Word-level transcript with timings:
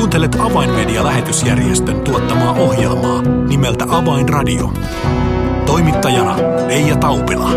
Kuuntelet 0.00 0.36
Avainmedia-lähetysjärjestön 0.40 2.00
tuottamaa 2.00 2.52
ohjelmaa 2.52 3.22
nimeltä 3.22 3.84
Avainradio. 3.88 4.72
Toimittajana 5.66 6.36
Leija 6.66 6.96
Taupila. 6.96 7.50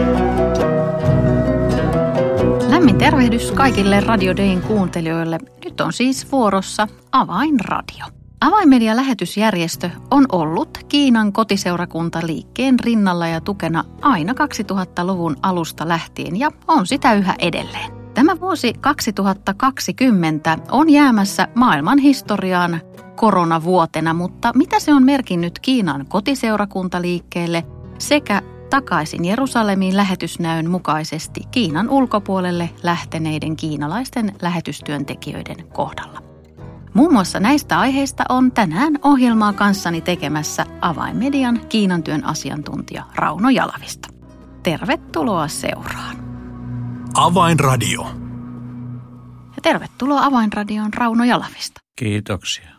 Lämmin 2.70 2.98
tervehdys 2.98 3.52
kaikille 3.52 4.00
Radio 4.00 4.38
Dayn 4.38 4.62
kuuntelijoille. 4.62 5.40
Nyt 5.66 5.82
on 5.82 5.94
siis 5.94 6.32
vuorossa 6.32 6.88
Avainradio. 7.12 8.06
Avainmedia-lähetysjärjestö 8.42 9.90
on 10.12 10.26
ollut 10.32 10.78
Kiinan 10.90 11.34
kotiseurakuntaliikkeen 11.34 12.80
rinnalla 12.80 13.28
ja 13.28 13.42
tukena 13.42 13.84
aina 14.02 14.34
2000-luvun 14.34 15.36
alusta 15.42 15.88
lähtien 15.88 16.40
ja 16.40 16.52
on 16.68 16.88
sitä 16.88 17.14
yhä 17.14 17.36
edelleen. 17.40 18.03
Tämä 18.14 18.40
vuosi 18.40 18.74
2020 18.82 20.58
on 20.72 20.90
jäämässä 20.90 21.48
maailman 21.56 21.98
historiaan 21.98 22.82
koronavuotena, 23.16 24.14
mutta 24.14 24.52
mitä 24.56 24.80
se 24.80 24.94
on 24.94 25.04
merkinnyt 25.04 25.60
Kiinan 25.60 26.06
kotiseurakuntaliikkeelle 26.10 27.64
sekä 27.98 28.42
takaisin 28.70 29.26
Jerusalemiin 29.26 29.98
lähetysnäön 29.98 30.70
mukaisesti 30.70 31.42
Kiinan 31.52 31.90
ulkopuolelle 31.90 32.70
lähteneiden 32.84 33.56
kiinalaisten 33.56 34.36
lähetystyöntekijöiden 34.42 35.68
kohdalla. 35.68 36.24
Muun 36.94 37.14
muassa 37.14 37.40
näistä 37.40 37.80
aiheista 37.80 38.24
on 38.30 38.52
tänään 38.52 39.00
ohjelmaa 39.04 39.54
kanssani 39.54 40.02
tekemässä 40.02 40.66
Avainmedian 40.82 41.62
Kiinan 41.70 42.04
työn 42.04 42.26
asiantuntija 42.26 43.04
Rauno 43.16 43.50
Jalavista. 43.50 44.10
Tervetuloa 44.64 45.48
seuraan. 45.48 46.23
Avainradio. 47.14 48.02
Ja 49.56 49.62
tervetuloa 49.62 50.26
Avainradioon 50.26 50.94
Rauno 50.94 51.24
Jalavista. 51.24 51.80
Kiitoksia. 52.00 52.70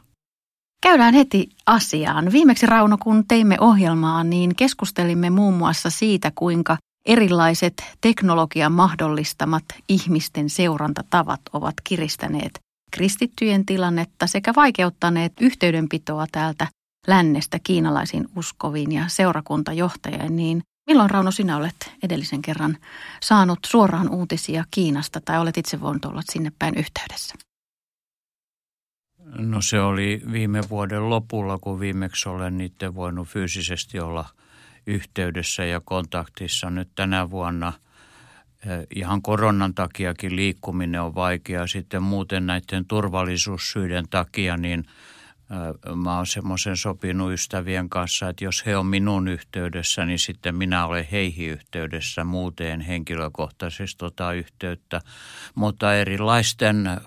Käydään 0.83 1.15
heti 1.15 1.49
asiaan. 1.67 2.33
Viimeksi 2.33 2.67
Rauno, 2.67 2.99
kun 3.03 3.25
teimme 3.29 3.57
ohjelmaa, 3.61 4.25
niin 4.25 4.57
keskustelimme 4.57 5.31
muun 5.31 5.55
muassa 5.55 5.91
siitä, 5.91 6.33
kuinka 6.35 6.77
erilaiset 7.07 7.85
teknologian 8.01 8.73
mahdollistamat 8.73 9.65
ihmisten 9.89 10.51
seurantatavat 10.51 11.41
ovat 11.53 11.75
kiristäneet 11.85 12.59
kristittyjen 12.93 13.67
tilannetta 13.67 14.27
sekä 14.27 14.53
vaikeuttaneet 14.57 15.33
yhteydenpitoa 15.41 16.27
täältä 16.33 16.67
lännestä 17.07 17.59
kiinalaisiin 17.63 18.29
uskoviin 18.37 18.93
ja 18.93 19.05
seurakuntajohtajien, 19.09 20.37
niin 20.37 20.63
milloin 20.87 21.11
Rauno 21.11 21.31
sinä 21.31 21.57
olet 21.57 21.93
edellisen 22.03 22.43
kerran 22.43 22.79
saanut 23.23 23.59
suoraan 23.67 24.11
uutisia 24.11 24.65
Kiinasta 24.71 25.21
tai 25.21 25.39
olet 25.39 25.57
itse 25.57 25.81
voinut 25.81 26.05
olla 26.05 26.23
sinne 26.33 26.53
päin 26.59 26.75
yhteydessä? 26.79 27.35
No 29.39 29.63
se 29.63 29.81
oli 29.81 30.23
viime 30.33 30.61
vuoden 30.71 31.11
lopulla, 31.11 31.59
kun 31.59 31.81
viimeksi 31.81 32.29
olen 32.29 32.59
niiden 32.59 32.95
voinut 32.95 33.29
fyysisesti 33.29 34.01
olla 34.01 34.25
yhteydessä 34.87 35.65
ja 35.65 35.81
kontaktissa. 35.85 36.71
Nyt 36.71 36.89
tänä 36.95 37.31
vuonna 37.31 37.73
eh, 38.67 38.87
ihan 38.95 39.23
koronan 39.23 39.75
takiakin 39.75 40.37
liikkuminen 40.37 41.01
on 41.01 41.15
vaikeaa. 41.15 41.67
Sitten 41.67 42.03
muuten 42.03 42.47
näiden 42.47 42.87
turvallisuussyiden 42.87 44.05
takia, 44.11 44.57
niin 44.57 44.85
mä 45.97 46.17
oon 46.17 46.27
semmoisen 46.27 46.77
sopinut 46.77 47.33
ystävien 47.33 47.89
kanssa, 47.89 48.29
että 48.29 48.45
jos 48.45 48.67
he 48.67 48.77
on 48.77 48.87
minun 48.87 49.29
yhteydessä, 49.29 50.05
niin 50.05 50.19
sitten 50.19 50.55
minä 50.55 50.87
olen 50.87 51.09
heihin 51.13 51.51
yhteydessä. 51.51 52.25
Muuten 52.25 52.81
henkilökohtaisesti 52.81 53.99
tota 53.99 54.33
yhteyttä, 54.33 55.01
mutta 55.55 55.95
erilaisten 55.95 57.01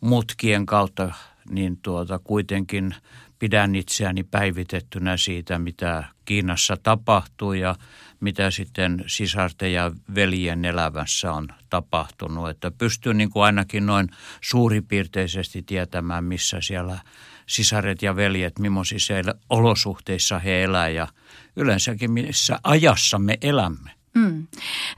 mutkien 0.00 0.66
kautta 0.66 1.12
niin 1.50 1.76
tuota, 1.82 2.18
kuitenkin 2.18 2.94
pidän 3.38 3.74
itseäni 3.74 4.22
päivitettynä 4.22 5.16
siitä, 5.16 5.58
mitä 5.58 6.04
Kiinassa 6.24 6.76
tapahtuu 6.82 7.52
ja 7.52 7.74
mitä 8.22 8.50
sitten 8.50 9.04
sisarten 9.06 9.72
ja 9.72 9.92
veljen 10.14 10.64
elämässä 10.64 11.32
on 11.32 11.48
tapahtunut. 11.70 12.50
Että 12.50 12.70
pystyy 12.70 13.14
niin 13.14 13.30
kuin 13.30 13.44
ainakin 13.44 13.86
noin 13.86 14.08
suuripiirteisesti 14.40 15.62
tietämään, 15.62 16.24
missä 16.24 16.60
siellä 16.60 16.98
sisaret 17.46 18.02
ja 18.02 18.16
veljet, 18.16 18.58
millaisissa 18.58 19.14
olosuhteissa 19.50 20.38
he 20.38 20.62
elää 20.62 20.88
ja 20.88 21.08
yleensäkin 21.56 22.10
missä 22.10 22.58
ajassa 22.64 23.18
me 23.18 23.38
elämme. 23.42 24.01
Mm. 24.14 24.46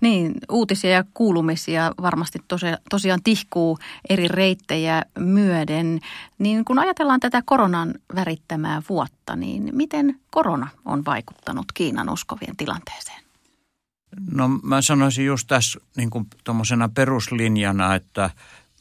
Niin, 0.01 0.35
uutisia 0.51 0.91
ja 0.91 1.05
kuulumisia 1.15 1.93
varmasti 2.03 2.39
tosi, 2.49 2.67
tosiaan 2.91 3.21
tihkuu 3.25 3.79
eri 4.09 4.29
reittejä 4.29 5.03
myöden. 5.19 6.01
Niin 6.39 6.65
kun 6.65 6.79
ajatellaan 6.79 7.21
tätä 7.21 7.43
koronan 7.45 7.95
värittämää 8.15 8.83
vuotta, 8.89 9.37
niin 9.37 9.71
miten 9.73 10.21
korona 10.31 10.69
on 10.85 11.05
vaikuttanut 11.05 11.67
Kiinan 11.75 12.09
uskovien 12.09 12.57
tilanteeseen? 12.57 13.25
No 14.31 14.49
mä 14.49 14.83
sanoisin 14.83 15.27
just 15.27 15.47
tässä 15.49 15.81
niin 15.97 16.11
kuin 16.11 16.27
peruslinjana, 16.95 17.95
että 17.95 18.31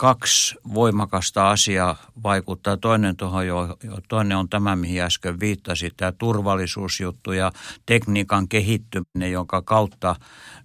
kaksi 0.04 0.56
voimakasta 0.74 1.50
asiaa 1.50 1.96
vaikuttaa. 2.24 2.78
Toinen, 2.78 3.18
tuohon 3.18 3.48
jo, 3.48 3.78
toinen 4.08 4.38
on 4.38 4.50
tämä, 4.50 4.76
mihin 4.76 5.02
äsken 5.02 5.40
viittasit, 5.40 5.94
tämä 5.98 6.12
turvallisuusjuttu 6.12 7.32
ja 7.32 7.52
tekniikan 7.86 8.48
kehittyminen, 8.48 9.32
jonka 9.32 9.62
kautta 9.62 10.16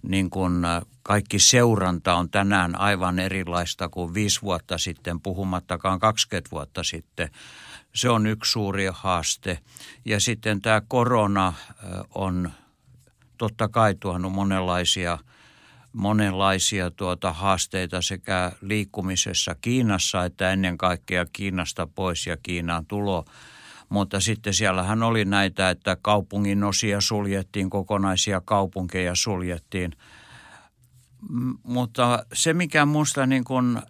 niin 0.01 0.29
kun 0.29 0.67
kaikki 1.03 1.39
seuranta 1.39 2.15
on 2.15 2.29
tänään 2.29 2.79
aivan 2.79 3.19
erilaista 3.19 3.89
kuin 3.89 4.13
viisi 4.13 4.41
vuotta 4.41 4.77
sitten, 4.77 5.21
puhumattakaan 5.21 5.99
20 5.99 6.51
vuotta 6.51 6.83
sitten. 6.83 7.29
Se 7.95 8.09
on 8.09 8.27
yksi 8.27 8.51
suuri 8.51 8.89
haaste. 8.93 9.59
Ja 10.05 10.19
sitten 10.19 10.61
tämä 10.61 10.81
korona 10.87 11.53
on 12.15 12.51
totta 13.37 13.67
kai 13.67 13.95
tuonut 13.99 14.31
monenlaisia– 14.31 15.17
monenlaisia 15.93 16.91
tuota 16.91 17.33
haasteita 17.33 18.01
sekä 18.01 18.51
liikkumisessa 18.61 19.55
Kiinassa 19.61 20.25
että 20.25 20.51
ennen 20.51 20.77
kaikkea 20.77 21.25
Kiinasta 21.33 21.87
pois 21.87 22.27
ja 22.27 22.37
Kiinaan 22.43 22.85
tulo. 22.85 23.25
Mutta 23.89 24.19
sitten 24.19 24.53
siellähän 24.53 25.03
oli 25.03 25.25
näitä, 25.25 25.69
että 25.69 25.97
kaupungin 26.01 26.63
osia 26.63 27.01
suljettiin, 27.01 27.69
kokonaisia 27.69 28.41
kaupunkeja 28.45 29.15
suljettiin. 29.15 29.91
Mutta 31.63 32.25
se, 32.33 32.53
mikä 32.53 32.85
minusta 32.85 33.25
niin 33.25 33.43
kun 33.43 33.81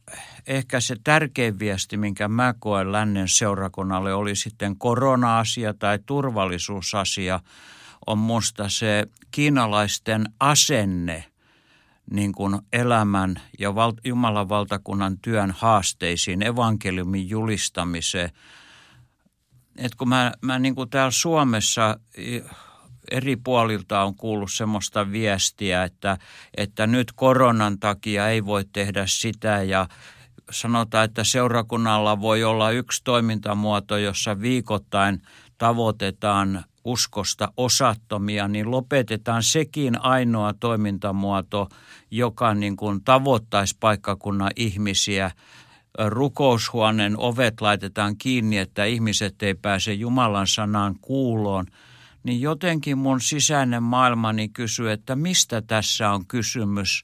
ehkä 0.47 0.79
se 0.79 0.95
tärkein 1.03 1.59
viesti, 1.59 1.97
minkä 1.97 2.27
mä 2.27 2.53
koen 2.59 2.91
lännen 2.91 3.27
seurakunnalle, 3.27 4.13
oli 4.13 4.35
sitten 4.35 4.77
korona-asia 4.77 5.73
tai 5.73 5.99
turvallisuusasia, 6.05 7.39
on 8.07 8.17
minusta 8.17 8.69
se 8.69 9.07
kiinalaisten 9.31 10.25
asenne– 10.39 11.25
niin 12.11 12.31
kuin 12.31 12.59
elämän 12.73 13.41
ja 13.59 13.75
val, 13.75 13.93
Jumalan 14.05 14.49
valtakunnan 14.49 15.17
työn 15.17 15.51
haasteisiin, 15.51 16.43
evankeliumin 16.43 17.29
julistamiseen. 17.29 18.31
Et 19.77 19.95
kun 19.95 20.09
mä, 20.09 20.31
mä 20.41 20.59
niin 20.59 20.75
kuin 20.75 20.89
täällä 20.89 21.11
Suomessa 21.11 21.99
eri 23.11 23.35
puolilta 23.35 24.03
on 24.03 24.15
kuullut 24.15 24.51
semmoista 24.51 25.11
viestiä, 25.11 25.83
että, 25.83 26.17
että 26.57 26.87
nyt 26.87 27.11
koronan 27.11 27.79
takia 27.79 28.29
ei 28.29 28.45
voi 28.45 28.65
tehdä 28.73 29.03
sitä 29.07 29.63
ja 29.63 29.87
sanotaan, 30.51 31.05
että 31.05 31.23
seurakunnalla 31.23 32.21
voi 32.21 32.43
olla 32.43 32.71
yksi 32.71 33.03
toimintamuoto, 33.03 33.97
jossa 33.97 34.41
viikoittain 34.41 35.21
tavoitetaan 35.57 36.65
uskosta 36.91 37.53
osattomia, 37.57 38.47
niin 38.47 38.71
lopetetaan 38.71 39.43
sekin 39.43 40.01
ainoa 40.01 40.53
toimintamuoto, 40.53 41.69
joka 42.11 42.53
niin 42.53 42.75
kuin 42.75 43.03
tavoittaisi 43.03 43.77
paikkakunnan 43.79 44.51
ihmisiä. 44.55 45.31
Rukoushuoneen 46.07 47.17
ovet 47.17 47.61
laitetaan 47.61 48.17
kiinni, 48.17 48.57
että 48.57 48.85
ihmiset 48.85 49.43
ei 49.43 49.55
pääse 49.55 49.93
Jumalan 49.93 50.47
sanaan 50.47 50.95
kuuloon. 51.01 51.65
Niin 52.23 52.41
jotenkin 52.41 52.97
mun 52.97 53.21
sisäinen 53.21 53.83
maailmani 53.83 54.49
kysyy, 54.49 54.91
että 54.91 55.15
mistä 55.15 55.61
tässä 55.61 56.11
on 56.11 56.25
kysymys. 56.25 57.01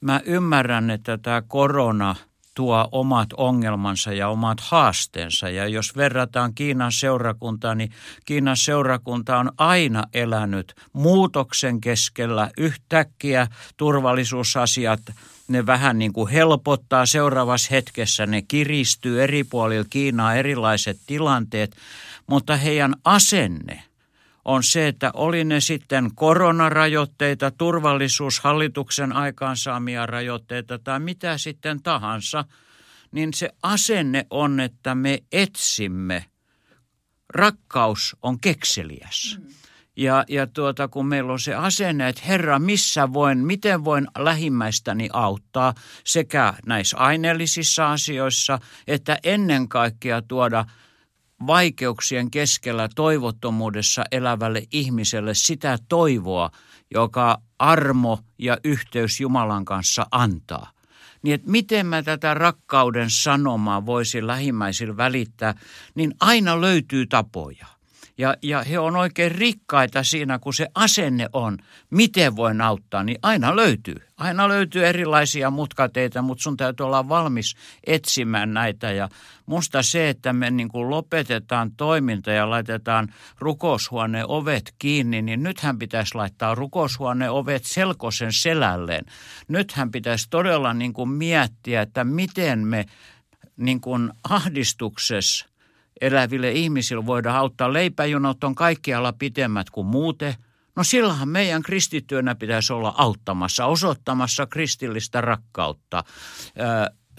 Mä 0.00 0.20
ymmärrän, 0.24 0.90
että 0.90 1.18
tämä 1.18 1.42
korona– 1.42 2.16
tuo 2.54 2.88
omat 2.92 3.28
ongelmansa 3.36 4.12
ja 4.12 4.28
omat 4.28 4.60
haasteensa. 4.60 5.48
Ja 5.48 5.66
jos 5.68 5.96
verrataan 5.96 6.54
Kiinan 6.54 6.92
seurakuntaa, 6.92 7.74
niin 7.74 7.92
Kiinan 8.24 8.56
seurakunta 8.56 9.38
on 9.38 9.52
aina 9.58 10.04
elänyt 10.14 10.74
muutoksen 10.92 11.80
keskellä. 11.80 12.50
Yhtäkkiä 12.58 13.46
turvallisuusasiat 13.76 15.00
ne 15.48 15.66
vähän 15.66 15.98
niin 15.98 16.12
kuin 16.12 16.32
helpottaa. 16.32 17.06
Seuraavassa 17.06 17.68
hetkessä, 17.70 18.26
ne 18.26 18.42
kiristyy 18.42 19.22
eri 19.22 19.44
puolilla 19.44 19.86
Kiinaa 19.90 20.34
erilaiset 20.34 20.98
tilanteet, 21.06 21.76
mutta 22.26 22.56
heidän 22.56 22.94
asenne– 23.04 23.82
on 24.44 24.62
se, 24.62 24.88
että 24.88 25.10
oli 25.14 25.44
ne 25.44 25.60
sitten 25.60 26.10
koronarajoitteita, 26.14 27.50
turvallisuushallituksen 27.50 29.12
aikaansaamia 29.12 30.06
rajoitteita 30.06 30.78
tai 30.78 31.00
mitä 31.00 31.38
sitten 31.38 31.82
tahansa, 31.82 32.44
niin 33.12 33.34
se 33.34 33.50
asenne 33.62 34.26
on, 34.30 34.60
että 34.60 34.94
me 34.94 35.18
etsimme. 35.32 36.24
Rakkaus 37.28 38.16
on 38.22 38.40
kekseliäs. 38.40 39.38
Mm. 39.40 39.46
Ja, 39.96 40.24
ja 40.28 40.46
tuota, 40.46 40.88
kun 40.88 41.06
meillä 41.06 41.32
on 41.32 41.40
se 41.40 41.54
asenne, 41.54 42.08
että 42.08 42.22
Herra, 42.26 42.58
missä 42.58 43.12
voin, 43.12 43.38
miten 43.38 43.84
voin 43.84 44.06
lähimmäistäni 44.18 45.08
auttaa 45.12 45.74
sekä 46.04 46.54
näissä 46.66 46.96
aineellisissa 46.96 47.92
asioissa, 47.92 48.58
että 48.86 49.18
ennen 49.24 49.68
kaikkea 49.68 50.22
tuoda 50.22 50.64
vaikeuksien 51.46 52.30
keskellä 52.30 52.88
toivottomuudessa 52.94 54.04
elävälle 54.12 54.62
ihmiselle 54.72 55.34
sitä 55.34 55.78
toivoa, 55.88 56.50
joka 56.90 57.38
armo 57.58 58.18
ja 58.38 58.58
yhteys 58.64 59.20
Jumalan 59.20 59.64
kanssa 59.64 60.06
antaa. 60.10 60.70
Niin 61.22 61.34
että 61.34 61.50
miten 61.50 61.86
mä 61.86 62.02
tätä 62.02 62.34
rakkauden 62.34 63.10
sanomaa 63.10 63.86
voisin 63.86 64.26
lähimmäisille 64.26 64.96
välittää, 64.96 65.54
niin 65.94 66.14
aina 66.20 66.60
löytyy 66.60 67.06
tapoja. 67.06 67.66
Ja, 68.22 68.36
ja 68.42 68.62
he 68.62 68.78
on 68.78 68.96
oikein 68.96 69.32
rikkaita 69.32 70.02
siinä, 70.02 70.38
kun 70.38 70.54
se 70.54 70.66
asenne 70.74 71.28
on, 71.32 71.58
miten 71.90 72.36
voin 72.36 72.60
auttaa, 72.60 73.04
niin 73.04 73.18
aina 73.22 73.56
löytyy. 73.56 73.96
Aina 74.16 74.48
löytyy 74.48 74.86
erilaisia 74.86 75.50
mutkateita, 75.50 76.22
mutta 76.22 76.42
sun 76.42 76.56
täytyy 76.56 76.86
olla 76.86 77.08
valmis 77.08 77.54
etsimään 77.86 78.54
näitä. 78.54 78.92
Ja 78.92 79.08
musta 79.46 79.82
se, 79.82 80.08
että 80.08 80.32
me 80.32 80.50
niin 80.50 80.68
kuin 80.68 80.90
lopetetaan 80.90 81.72
toiminta 81.76 82.30
ja 82.30 82.50
laitetaan 82.50 83.08
rukoushuoneen 83.38 84.28
ovet 84.28 84.74
kiinni, 84.78 85.22
niin 85.22 85.42
nythän 85.42 85.78
pitäisi 85.78 86.14
laittaa 86.14 86.54
rukoushuoneen 86.54 87.30
ovet 87.30 87.64
selkosen 87.64 88.32
selälleen. 88.32 89.04
Nythän 89.48 89.90
pitäisi 89.90 90.26
todella 90.30 90.74
niin 90.74 90.92
kuin 90.92 91.08
miettiä, 91.08 91.82
että 91.82 92.04
miten 92.04 92.58
me 92.58 92.84
niin 93.56 93.80
kuin 93.80 94.10
ahdistuksessa 94.24 95.51
eläville 96.02 96.52
ihmisille 96.52 97.06
voidaan 97.06 97.36
auttaa. 97.36 97.72
Leipäjonot 97.72 98.44
on 98.44 98.54
kaikkialla 98.54 99.12
pitemmät 99.12 99.70
kuin 99.70 99.86
muuten. 99.86 100.34
No 100.76 100.84
silloinhan 100.84 101.28
meidän 101.28 101.62
kristittyönä 101.62 102.34
pitäisi 102.34 102.72
olla 102.72 102.94
auttamassa, 102.96 103.66
osoittamassa 103.66 104.46
kristillistä 104.46 105.20
rakkautta. 105.20 106.04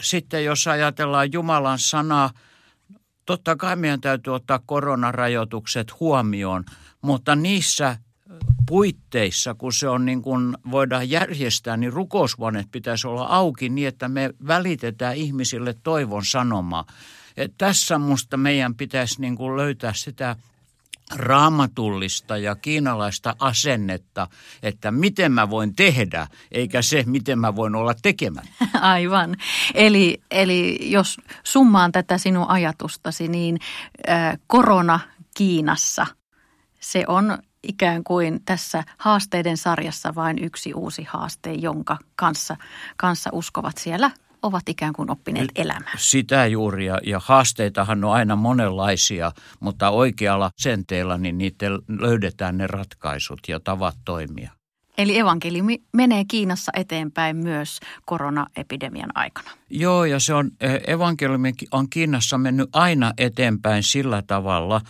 Sitten 0.01 0.45
jos 0.45 0.67
ajatellaan 0.67 1.33
Jumalan 1.33 1.79
sanaa, 1.79 2.31
totta 3.25 3.55
kai 3.55 3.75
meidän 3.75 4.01
täytyy 4.01 4.35
ottaa 4.35 4.59
koronarajoitukset 4.65 5.99
huomioon, 5.99 6.63
mutta 7.01 7.35
niissä 7.35 7.97
puitteissa, 8.67 9.53
kun 9.53 9.73
se 9.73 9.89
on 9.89 10.05
niin 10.05 10.21
kuin 10.21 10.57
voidaan 10.71 11.09
järjestää, 11.09 11.77
niin 11.77 11.93
rukoushuoneet 11.93 12.67
pitäisi 12.71 13.07
olla 13.07 13.25
auki 13.25 13.69
niin, 13.69 13.87
että 13.87 14.07
me 14.07 14.29
välitetään 14.47 15.15
ihmisille 15.15 15.75
toivon 15.83 16.25
sanomaa. 16.25 16.85
Et 17.37 17.53
tässä 17.57 17.97
musta 17.97 18.37
meidän 18.37 18.75
pitäisi 18.75 19.21
niin 19.21 19.35
kuin 19.35 19.57
löytää 19.57 19.93
sitä 19.93 20.35
raamatullista 21.15 22.37
ja 22.37 22.55
kiinalaista 22.55 23.35
asennetta, 23.39 24.27
että 24.63 24.91
miten 24.91 25.31
mä 25.31 25.49
voin 25.49 25.75
tehdä, 25.75 26.27
eikä 26.51 26.81
se, 26.81 27.03
miten 27.07 27.39
mä 27.39 27.55
voin 27.55 27.75
olla 27.75 27.93
tekemään. 28.01 28.47
Aivan. 28.81 29.35
Eli, 29.73 30.21
eli 30.31 30.91
jos 30.91 31.17
summaan 31.43 31.91
tätä 31.91 32.17
sinun 32.17 32.49
ajatustasi, 32.49 33.27
niin 33.27 33.59
korona 34.47 34.99
Kiinassa, 35.37 36.05
se 36.79 37.03
on 37.07 37.37
ikään 37.63 38.03
kuin 38.03 38.41
tässä 38.45 38.83
haasteiden 38.97 39.57
sarjassa 39.57 40.15
vain 40.15 40.43
yksi 40.43 40.73
uusi 40.73 41.03
haaste, 41.03 41.53
jonka 41.53 41.97
kanssa, 42.15 42.57
kanssa 42.97 43.29
uskovat 43.33 43.77
siellä 43.77 44.11
ovat 44.43 44.69
ikään 44.69 44.93
kuin 44.93 45.11
oppineet 45.11 45.49
elämään. 45.55 45.97
Sitä 45.97 46.45
juuri 46.45 46.85
ja, 46.85 46.99
ja 47.05 47.21
haasteitahan 47.23 48.03
on 48.03 48.13
aina 48.13 48.35
monenlaisia, 48.35 49.31
mutta 49.59 49.89
oikealla 49.89 50.51
senteellä 50.57 51.17
niin 51.17 51.37
niitä 51.37 51.65
löydetään 51.87 52.57
ne 52.57 52.67
ratkaisut 52.67 53.39
ja 53.47 53.59
tavat 53.59 53.95
toimia. 54.05 54.51
Eli 54.97 55.17
evankeliumi 55.17 55.81
menee 55.93 56.25
Kiinassa 56.25 56.71
eteenpäin 56.75 57.37
myös 57.37 57.79
koronaepidemian 58.05 59.09
aikana. 59.15 59.51
Joo, 59.69 60.05
ja 60.05 60.19
se 60.19 60.33
on, 60.33 60.51
e, 60.61 60.93
evankeliumi 60.93 61.53
on 61.71 61.89
Kiinassa 61.89 62.37
mennyt 62.37 62.69
aina 62.73 63.13
eteenpäin 63.17 63.83
sillä 63.83 64.21
tavalla, 64.21 64.81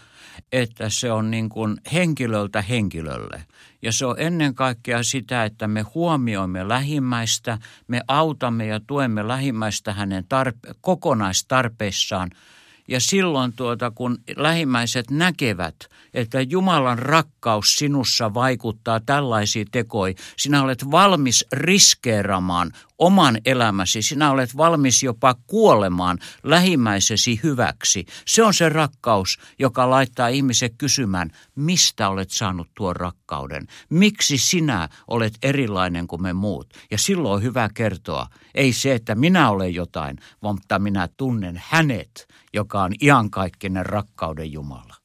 että 0.52 0.90
se 0.90 1.12
on 1.12 1.32
niin 1.32 1.50
kuin 1.50 1.78
henkilöltä 1.94 2.62
henkilölle. 2.62 3.44
Ja 3.82 3.92
se 3.92 4.06
on 4.06 4.16
ennen 4.18 4.56
kaikkea 4.56 5.04
sitä, 5.04 5.46
että 5.46 5.68
me 5.68 5.82
huomioimme 5.82 6.68
lähimmäistä, 6.68 7.58
me 7.88 8.02
autamme 8.08 8.66
ja 8.66 8.80
tuemme 8.88 9.28
lähimmäistä 9.28 9.94
hänen 9.94 10.24
tarpe- 10.24 10.74
kokonaistarpeissaan– 10.82 12.30
ja 12.88 13.00
silloin 13.00 13.54
tuota, 13.54 13.92
kun 13.92 14.18
lähimmäiset 14.36 15.12
näkevät, 15.12 15.76
että 16.14 16.42
Jumalan 16.42 17.00
rakkaus 17.00 17.76
sinussa 17.76 18.34
vaikuttaa 18.34 19.00
tällaisiin 19.00 19.68
tekoihin, 19.72 20.18
sinä 20.38 20.64
olet 20.64 20.92
valmis 20.92 21.46
riskeeramaan 21.52 22.72
oman 22.98 23.38
elämäsi, 23.46 24.02
sinä 24.02 24.32
olet 24.32 24.58
valmis 24.58 25.04
jopa 25.04 25.36
kuolemaan 25.48 26.20
lähimmäisesi 26.44 27.40
hyväksi. 27.44 28.06
Se 28.28 28.44
on 28.44 28.54
se 28.54 28.70
rakkaus, 28.70 29.40
joka 29.60 29.90
laittaa 29.90 30.28
ihmiset 30.28 30.74
kysymään, 30.78 31.32
mistä 31.56 32.10
olet 32.10 32.32
saanut 32.32 32.68
tuon 32.76 32.96
rakkauden, 32.96 33.68
miksi 33.90 34.38
sinä 34.38 34.90
olet 35.08 35.34
erilainen 35.44 36.08
kuin 36.08 36.22
me 36.22 36.34
muut. 36.34 36.74
Ja 36.92 36.98
silloin 36.98 37.36
on 37.36 37.44
hyvä 37.44 37.70
kertoa, 37.74 38.28
ei 38.56 38.74
se, 38.74 38.94
että 38.94 39.16
minä 39.16 39.50
olen 39.50 39.74
jotain, 39.74 40.18
vaan 40.44 40.58
minä 40.80 41.10
tunnen 41.18 41.62
hänet 41.66 42.33
joka 42.54 42.82
on 42.84 42.92
iankaikkinen 43.02 43.86
rakkauden 43.86 44.52
Jumala. 44.52 45.03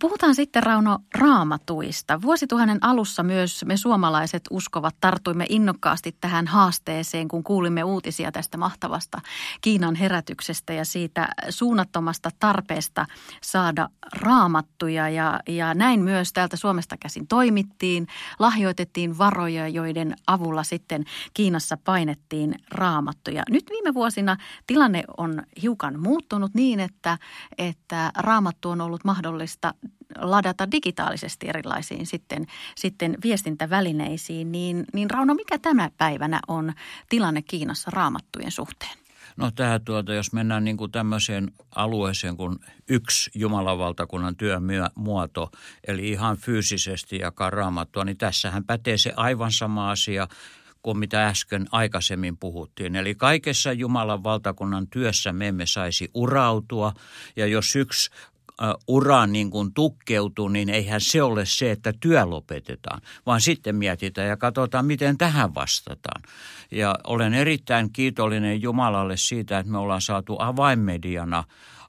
Puhutaan 0.00 0.34
sitten 0.34 0.62
Rauno 0.62 0.98
raamatuista. 1.14 2.22
Vuosituhannen 2.22 2.78
alussa 2.80 3.22
myös 3.22 3.64
me 3.64 3.76
suomalaiset 3.76 4.42
uskovat 4.50 4.96
tartuimme 5.00 5.46
innokkaasti 5.48 6.16
tähän 6.20 6.46
haasteeseen, 6.46 7.28
kun 7.28 7.44
kuulimme 7.44 7.84
uutisia 7.84 8.32
tästä 8.32 8.58
mahtavasta 8.58 9.20
Kiinan 9.60 9.94
herätyksestä 9.94 10.72
ja 10.72 10.84
siitä 10.84 11.28
suunnattomasta 11.48 12.30
tarpeesta 12.38 13.06
saada 13.42 13.88
raamattuja. 14.12 15.08
Ja, 15.08 15.40
ja 15.48 15.74
näin 15.74 16.00
myös 16.00 16.32
täältä 16.32 16.56
Suomesta 16.56 16.96
käsin 16.96 17.26
toimittiin, 17.26 18.06
lahjoitettiin 18.38 19.18
varoja, 19.18 19.68
joiden 19.68 20.16
avulla 20.26 20.62
sitten 20.62 21.04
Kiinassa 21.34 21.76
painettiin 21.84 22.54
raamattuja. 22.70 23.42
Nyt 23.50 23.64
viime 23.70 23.94
vuosina 23.94 24.36
tilanne 24.66 25.04
on 25.16 25.42
hiukan 25.62 26.00
muuttunut 26.00 26.54
niin, 26.54 26.80
että, 26.80 27.18
että 27.58 28.10
raamattu 28.16 28.70
on 28.70 28.80
ollut 28.80 29.04
mahdollista 29.04 29.74
ladata 30.18 30.70
digitaalisesti 30.70 31.48
erilaisiin 31.48 32.06
sitten, 32.06 32.46
sitten 32.76 33.16
viestintävälineisiin, 33.24 34.52
niin, 34.52 34.84
niin 34.92 35.10
Rauno, 35.10 35.34
mikä 35.34 35.58
tämä 35.58 35.90
päivänä 35.98 36.40
on 36.48 36.72
tilanne 37.08 37.42
Kiinassa 37.42 37.90
raamattujen 37.90 38.50
suhteen? 38.50 38.98
No 39.36 39.50
tämä 39.50 39.78
tuota, 39.78 40.14
jos 40.14 40.32
mennään 40.32 40.64
niin 40.64 40.76
kuin 40.76 40.92
tämmöiseen 40.92 41.52
alueeseen 41.74 42.36
kuin 42.36 42.58
yksi 42.88 43.30
Jumalan 43.34 43.78
valtakunnan 43.78 44.36
työmuoto, 44.36 45.50
eli 45.86 46.08
ihan 46.08 46.36
fyysisesti 46.36 47.18
jakaa 47.18 47.50
raamattua, 47.50 48.04
niin 48.04 48.18
tässähän 48.18 48.64
pätee 48.64 48.98
se 48.98 49.12
aivan 49.16 49.52
sama 49.52 49.90
asia 49.90 50.28
kuin 50.82 50.98
mitä 50.98 51.26
äsken 51.26 51.66
aikaisemmin 51.70 52.36
puhuttiin. 52.36 52.96
Eli 52.96 53.14
kaikessa 53.14 53.72
Jumalan 53.72 54.24
valtakunnan 54.24 54.86
työssä 54.86 55.32
me 55.32 55.48
emme 55.48 55.66
saisi 55.66 56.10
urautua, 56.14 56.92
ja 57.36 57.46
jos 57.46 57.76
yksi 57.76 58.10
uraan 58.88 59.32
niin 59.32 59.50
kuin 59.50 59.74
tukkeutuu, 59.74 60.48
niin 60.48 60.68
eihän 60.68 61.00
se 61.00 61.22
ole 61.22 61.46
se, 61.46 61.70
että 61.70 61.92
työ 62.00 62.24
lopetetaan, 62.24 63.00
vaan 63.26 63.40
sitten 63.40 63.76
mietitään 63.76 64.28
ja 64.28 64.36
katsotaan, 64.36 64.86
miten 64.86 65.18
tähän 65.18 65.54
vastataan. 65.54 66.22
Ja 66.70 66.94
olen 67.04 67.34
erittäin 67.34 67.92
kiitollinen 67.92 68.62
Jumalalle 68.62 69.16
siitä, 69.16 69.58
että 69.58 69.72
me 69.72 69.78
ollaan 69.78 70.00
saatu 70.00 70.36
avainmediana 70.38 71.44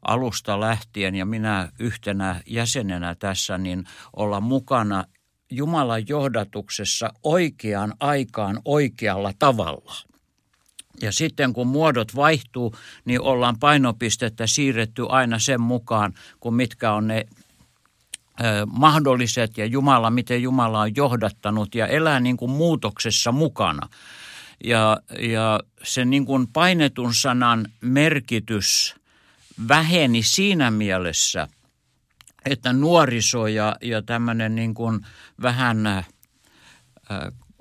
alusta 0.08 0.60
lähtien 0.60 1.16
ja 1.16 1.26
minä 1.26 1.72
yhtenä 1.80 2.42
jäsenenä 2.46 3.16
tässä, 3.16 3.58
niin 3.58 3.84
olla 4.16 4.42
mukana 4.42 5.04
Jumalan 5.52 6.08
johdatuksessa 6.08 7.10
oikeaan 7.24 7.94
aikaan 8.00 8.62
oikealla 8.66 9.32
tavalla– 9.40 9.96
ja 11.02 11.12
sitten 11.12 11.54
kun 11.54 11.68
muodot 11.68 12.16
vaihtuu, 12.16 12.76
niin 13.06 13.22
ollaan 13.22 13.60
painopistettä 13.60 14.48
siirretty 14.48 15.06
aina 15.10 15.40
sen 15.40 15.62
mukaan, 15.62 16.14
kun 16.40 16.54
mitkä 16.54 16.94
on 16.94 17.08
ne 17.08 17.26
mahdolliset 18.68 19.58
ja 19.58 19.66
Jumala, 19.66 20.10
miten 20.10 20.42
Jumala 20.42 20.82
on 20.82 20.96
johdattanut 20.96 21.76
ja 21.76 21.88
elää 21.88 22.20
niin 22.20 22.38
kuin 22.38 22.52
muutoksessa 22.52 23.32
mukana. 23.32 23.90
Ja, 24.64 24.98
ja 25.20 25.60
se 25.84 26.06
niin 26.06 26.26
kuin 26.26 26.48
painetun 26.48 27.14
sanan 27.14 27.68
merkitys 27.82 28.96
väheni 29.68 30.24
siinä 30.24 30.72
mielessä, 30.72 31.48
että 32.46 32.74
nuoriso 32.74 33.48
ja, 33.48 33.76
ja 33.82 34.02
tämmöinen 34.02 34.56
niin 34.56 34.74
kuin 34.74 35.06
vähän 35.42 36.06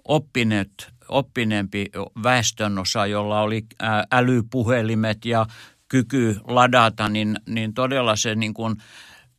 oppineet 0.04 0.95
oppineempi 1.08 1.86
väestönosa, 2.22 3.06
jolla 3.06 3.40
oli 3.40 3.66
älypuhelimet 4.12 5.24
ja 5.24 5.46
kyky 5.88 6.36
ladata, 6.44 7.08
niin, 7.08 7.36
niin 7.46 7.74
todella 7.74 8.16
se 8.16 8.34
niin 8.34 8.54
kuin 8.54 8.76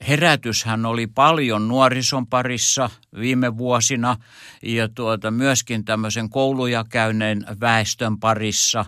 herätyshän 0.07 0.85
oli 0.85 1.07
paljon 1.07 1.67
nuorison 1.67 2.27
parissa 2.27 2.89
viime 3.19 3.57
vuosina 3.57 4.17
ja 4.63 4.89
tuota, 4.89 5.31
myöskin 5.31 5.85
tämmöisen 5.85 6.29
kouluja 6.29 6.85
käyneen 6.89 7.45
väestön 7.61 8.19
parissa, 8.19 8.85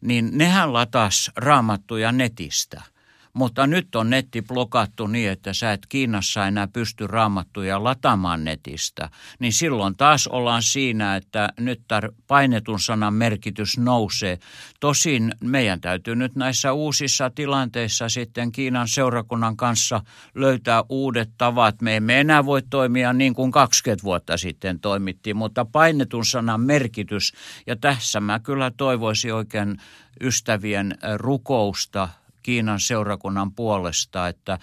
niin 0.00 0.30
nehän 0.32 0.72
latas 0.72 1.30
raamattuja 1.36 2.12
netistä– 2.12 2.82
mutta 3.32 3.66
nyt 3.66 3.94
on 3.94 4.10
netti 4.10 4.42
blokattu 4.42 5.06
niin, 5.06 5.30
että 5.30 5.52
sä 5.52 5.72
et 5.72 5.86
Kiinassa 5.88 6.46
enää 6.46 6.68
pysty 6.68 7.06
raamattuja 7.06 7.84
lataamaan 7.84 8.44
netistä. 8.44 9.10
Niin 9.38 9.52
silloin 9.52 9.96
taas 9.96 10.26
ollaan 10.26 10.62
siinä, 10.62 11.16
että 11.16 11.48
nyt 11.60 11.80
tar- 11.80 12.14
painetun 12.26 12.80
sanan 12.80 13.14
merkitys 13.14 13.78
nousee. 13.78 14.38
Tosin 14.80 15.34
meidän 15.40 15.80
täytyy 15.80 16.16
nyt 16.16 16.36
näissä 16.36 16.72
uusissa 16.72 17.30
tilanteissa 17.30 18.08
sitten 18.08 18.52
Kiinan 18.52 18.88
seurakunnan 18.88 19.56
kanssa 19.56 20.00
löytää 20.34 20.84
uudet 20.88 21.30
tavat. 21.38 21.82
Me 21.82 21.96
emme 21.96 22.20
enää 22.20 22.44
voi 22.44 22.62
toimia 22.70 23.12
niin 23.12 23.34
kuin 23.34 23.50
20 23.52 24.04
vuotta 24.04 24.36
sitten 24.36 24.80
toimittiin, 24.80 25.36
mutta 25.36 25.64
painetun 25.64 26.26
sanan 26.26 26.60
merkitys, 26.60 27.32
ja 27.66 27.76
tässä 27.76 28.20
mä 28.20 28.40
kyllä 28.40 28.70
toivoisin 28.76 29.34
oikein 29.34 29.76
ystävien 30.20 30.98
rukousta 31.16 32.08
Kiinan 32.42 32.80
seurakunnan 32.80 33.52
puolesta, 33.52 34.28
että 34.28 34.58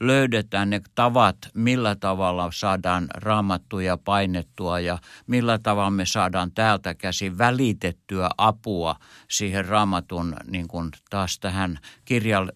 löydetään 0.00 0.70
ne 0.70 0.80
tavat, 0.94 1.36
millä 1.54 1.96
tavalla 1.96 2.50
saadaan 2.52 3.06
raamattuja 3.14 3.96
painettua 3.96 4.80
ja 4.80 4.98
millä 5.26 5.58
tavalla 5.58 5.90
me 5.90 6.06
saadaan 6.06 6.52
täältä 6.52 6.94
käsin 6.94 7.38
välitettyä 7.38 8.30
apua 8.38 8.96
siihen 9.30 9.64
raamatun 9.64 10.36
niin 10.50 10.68
kuin 10.68 10.90
taas 11.10 11.38
tähän 11.38 11.78
kirja, 12.04 12.46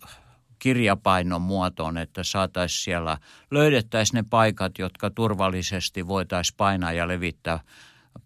kirjapainon 0.58 1.42
muotoon, 1.42 1.98
että 1.98 2.24
saataisiin 2.24 2.82
siellä, 2.82 3.18
löydettäisiin 3.50 4.16
ne 4.16 4.24
paikat, 4.30 4.78
jotka 4.78 5.10
turvallisesti 5.10 6.08
voitaisiin 6.08 6.56
painaa 6.56 6.92
ja 6.92 7.08
levittää 7.08 7.60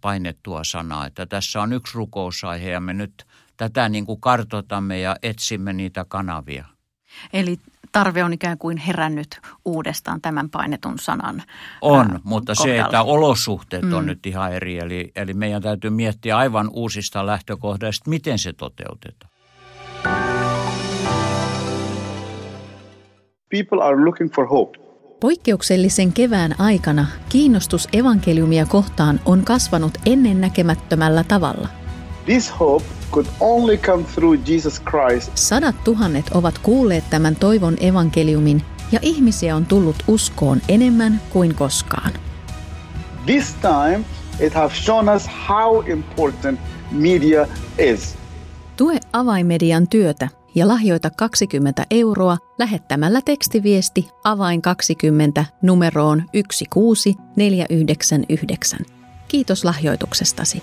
painettua 0.00 0.64
sanaa. 0.64 1.06
Että 1.06 1.26
tässä 1.26 1.62
on 1.62 1.72
yksi 1.72 1.94
rukousaihe 1.94 2.70
ja 2.70 2.80
me 2.80 2.94
nyt 2.94 3.26
tätä 3.56 3.88
niin 3.88 4.06
kuin 4.06 4.20
kartotamme 4.20 5.00
ja 5.00 5.16
etsimme 5.22 5.72
niitä 5.72 6.04
kanavia. 6.08 6.64
Eli 7.32 7.58
tarve 7.92 8.24
on 8.24 8.32
ikään 8.32 8.58
kuin 8.58 8.76
herännyt 8.76 9.40
uudestaan 9.64 10.20
tämän 10.20 10.50
painetun 10.50 10.98
sanan 10.98 11.42
On, 11.80 12.10
ää, 12.10 12.20
mutta 12.24 12.54
kohdalla. 12.56 12.82
se, 12.82 12.84
että 12.84 13.02
olosuhteet 13.02 13.82
mm. 13.82 13.92
on 13.92 14.06
nyt 14.06 14.26
ihan 14.26 14.52
eri. 14.52 14.78
Eli, 14.78 15.12
eli 15.16 15.34
meidän 15.34 15.62
täytyy 15.62 15.90
miettiä 15.90 16.36
aivan 16.36 16.70
uusista 16.72 17.26
lähtökohdista, 17.26 18.10
miten 18.10 18.38
se 18.38 18.52
toteutetaan. 18.52 19.32
People 23.50 23.82
are 23.82 24.04
looking 24.04 24.34
for 24.34 24.48
hope. 24.48 24.78
Poikkeuksellisen 25.20 26.12
kevään 26.12 26.60
aikana 26.60 27.06
kiinnostus 27.28 27.88
evankeliumia 27.92 28.66
kohtaan 28.66 29.20
on 29.24 29.44
kasvanut 29.44 29.98
ennennäkemättömällä 30.06 31.24
tavalla. 31.24 31.85
This 32.26 32.60
hope 32.60 32.84
could 33.10 33.26
only 33.40 33.76
come 33.76 34.04
through 34.04 34.48
Jesus 34.48 34.82
Christ. 34.82 35.30
Sadat 35.34 35.84
tuhannet 35.84 36.30
ovat 36.34 36.58
kuulleet 36.58 37.04
tämän 37.10 37.36
toivon 37.36 37.76
evankeliumin 37.80 38.62
ja 38.92 38.98
ihmisiä 39.02 39.56
on 39.56 39.66
tullut 39.66 39.96
uskoon 40.08 40.60
enemmän 40.68 41.20
kuin 41.30 41.54
koskaan. 41.54 42.10
This 43.26 43.54
time 43.54 44.00
it 44.40 44.54
has 44.54 44.84
shown 44.84 45.08
us 45.08 45.28
how 45.48 45.90
important 45.90 46.60
media 46.90 47.46
is. 47.78 48.14
Tue 48.76 49.00
avaimedian 49.12 49.88
työtä 49.88 50.28
ja 50.54 50.68
lahjoita 50.68 51.10
20 51.10 51.86
euroa 51.90 52.38
lähettämällä 52.58 53.20
tekstiviesti 53.24 54.08
avain 54.24 54.62
20 54.62 55.44
numeroon 55.62 56.22
16499. 56.32 58.80
Kiitos 59.28 59.64
lahjoituksestasi. 59.64 60.62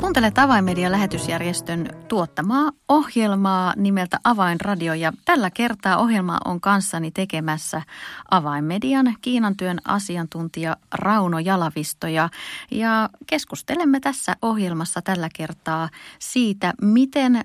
Kuuntelet 0.00 0.38
Avainmedian 0.38 0.92
lähetysjärjestön 0.92 1.88
tuottamaa 2.08 2.72
ohjelmaa 2.88 3.72
nimeltä 3.76 4.18
Avainradio 4.24 4.94
ja 4.94 5.12
tällä 5.24 5.50
kertaa 5.50 5.96
ohjelma 5.96 6.38
on 6.44 6.60
kanssani 6.60 7.10
tekemässä 7.10 7.82
Avainmedian 8.30 9.16
Kiinan 9.20 9.56
työn 9.56 9.78
asiantuntija 9.84 10.76
Rauno 10.94 11.38
Jalavisto 11.38 12.06
ja, 12.06 12.28
ja 12.70 13.10
keskustelemme 13.26 14.00
tässä 14.00 14.36
ohjelmassa 14.42 15.02
tällä 15.02 15.28
kertaa 15.36 15.88
siitä, 16.18 16.74
miten 16.82 17.44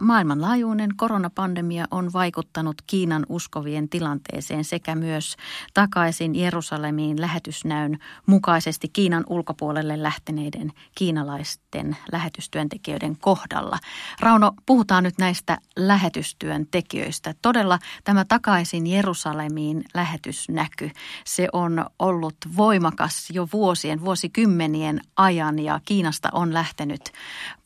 maailmanlaajuinen 0.00 0.90
koronapandemia 0.96 1.84
on 1.90 2.12
vaikuttanut 2.12 2.76
Kiinan 2.86 3.26
uskovien 3.28 3.88
tilanteeseen 3.88 4.64
sekä 4.64 4.94
myös 4.94 5.36
takaisin 5.74 6.34
Jerusalemiin 6.34 7.20
lähetysnäyn 7.20 7.98
mukaisesti 8.26 8.88
Kiinan 8.88 9.24
ulkopuolelle 9.28 10.02
lähteneiden 10.02 10.72
kiinalaisten 10.94 11.89
lähetystyöntekijöiden 12.12 13.16
kohdalla. 13.16 13.78
Rauno, 14.20 14.52
puhutaan 14.66 15.04
nyt 15.04 15.18
näistä 15.18 15.58
lähetystyöntekijöistä. 15.76 17.34
Todella 17.42 17.78
tämä 18.04 18.24
takaisin 18.24 18.86
Jerusalemiin 18.86 19.84
lähetysnäky, 19.94 20.90
se 21.24 21.48
on 21.52 21.86
ollut 21.98 22.36
voimakas 22.56 23.30
jo 23.30 23.48
vuosien, 23.52 24.00
vuosikymmenien 24.00 25.00
ajan 25.16 25.58
ja 25.58 25.80
Kiinasta 25.84 26.28
on 26.32 26.54
lähtenyt 26.54 27.12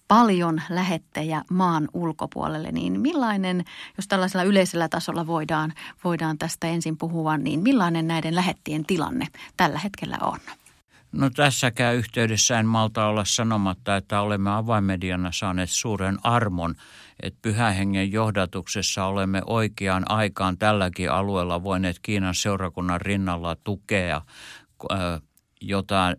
paljon 0.08 0.62
lähettejä 0.68 1.42
maan 1.50 1.88
ulkopuolelle, 1.92 2.72
niin 2.72 3.00
millainen, 3.00 3.64
jos 3.96 4.08
tällaisella 4.08 4.44
yleisellä 4.44 4.88
tasolla 4.88 5.26
voidaan, 5.26 5.72
voidaan 6.04 6.38
tästä 6.38 6.66
ensin 6.66 6.96
puhua, 6.96 7.36
niin 7.36 7.60
millainen 7.60 8.06
näiden 8.06 8.34
lähettien 8.34 8.86
tilanne 8.86 9.26
tällä 9.56 9.78
hetkellä 9.78 10.18
on? 10.20 10.38
No 11.14 11.30
tässäkään 11.30 11.94
yhteydessä 11.96 12.58
en 12.60 12.66
malta 12.66 13.06
olla 13.06 13.24
sanomatta, 13.24 13.96
että 13.96 14.20
olemme 14.20 14.50
avainmediana 14.50 15.32
saaneet 15.32 15.70
suuren 15.70 16.18
armon, 16.22 16.74
että 17.22 17.38
pyhähengen 17.42 18.12
johdatuksessa 18.12 19.04
olemme 19.04 19.42
oikeaan 19.46 20.10
aikaan 20.10 20.58
tälläkin 20.58 21.10
alueella 21.10 21.62
voineet 21.62 21.98
Kiinan 22.02 22.34
seurakunnan 22.34 23.00
rinnalla 23.00 23.56
tukea, 23.64 24.22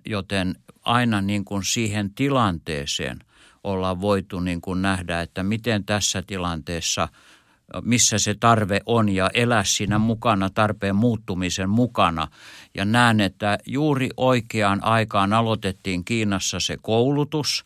joten 0.06 0.56
aina 0.82 1.22
niin 1.22 1.46
kuin 1.46 1.64
siihen 1.64 2.14
tilanteeseen 2.14 3.20
ollaan 3.64 4.02
voitu 4.02 4.40
niin 4.40 4.62
kuin 4.62 4.82
nähdä, 4.82 5.22
että 5.22 5.44
miten 5.44 5.86
tässä 5.86 6.24
tilanteessa– 6.28 7.08
missä 7.82 8.18
se 8.18 8.36
tarve 8.40 8.80
on 8.86 9.10
ja 9.10 9.30
elää 9.34 9.64
siinä 9.64 10.00
mukana, 10.00 10.50
tarpeen 10.50 10.96
muuttumisen 10.96 11.70
mukana. 11.70 12.28
Ja 12.76 12.86
näen, 12.86 13.22
että 13.22 13.58
juuri 13.66 14.10
oikeaan 14.18 14.84
aikaan 14.84 15.34
aloitettiin 15.34 16.06
Kiinassa 16.06 16.60
se 16.60 16.78
koulutus. 16.82 17.66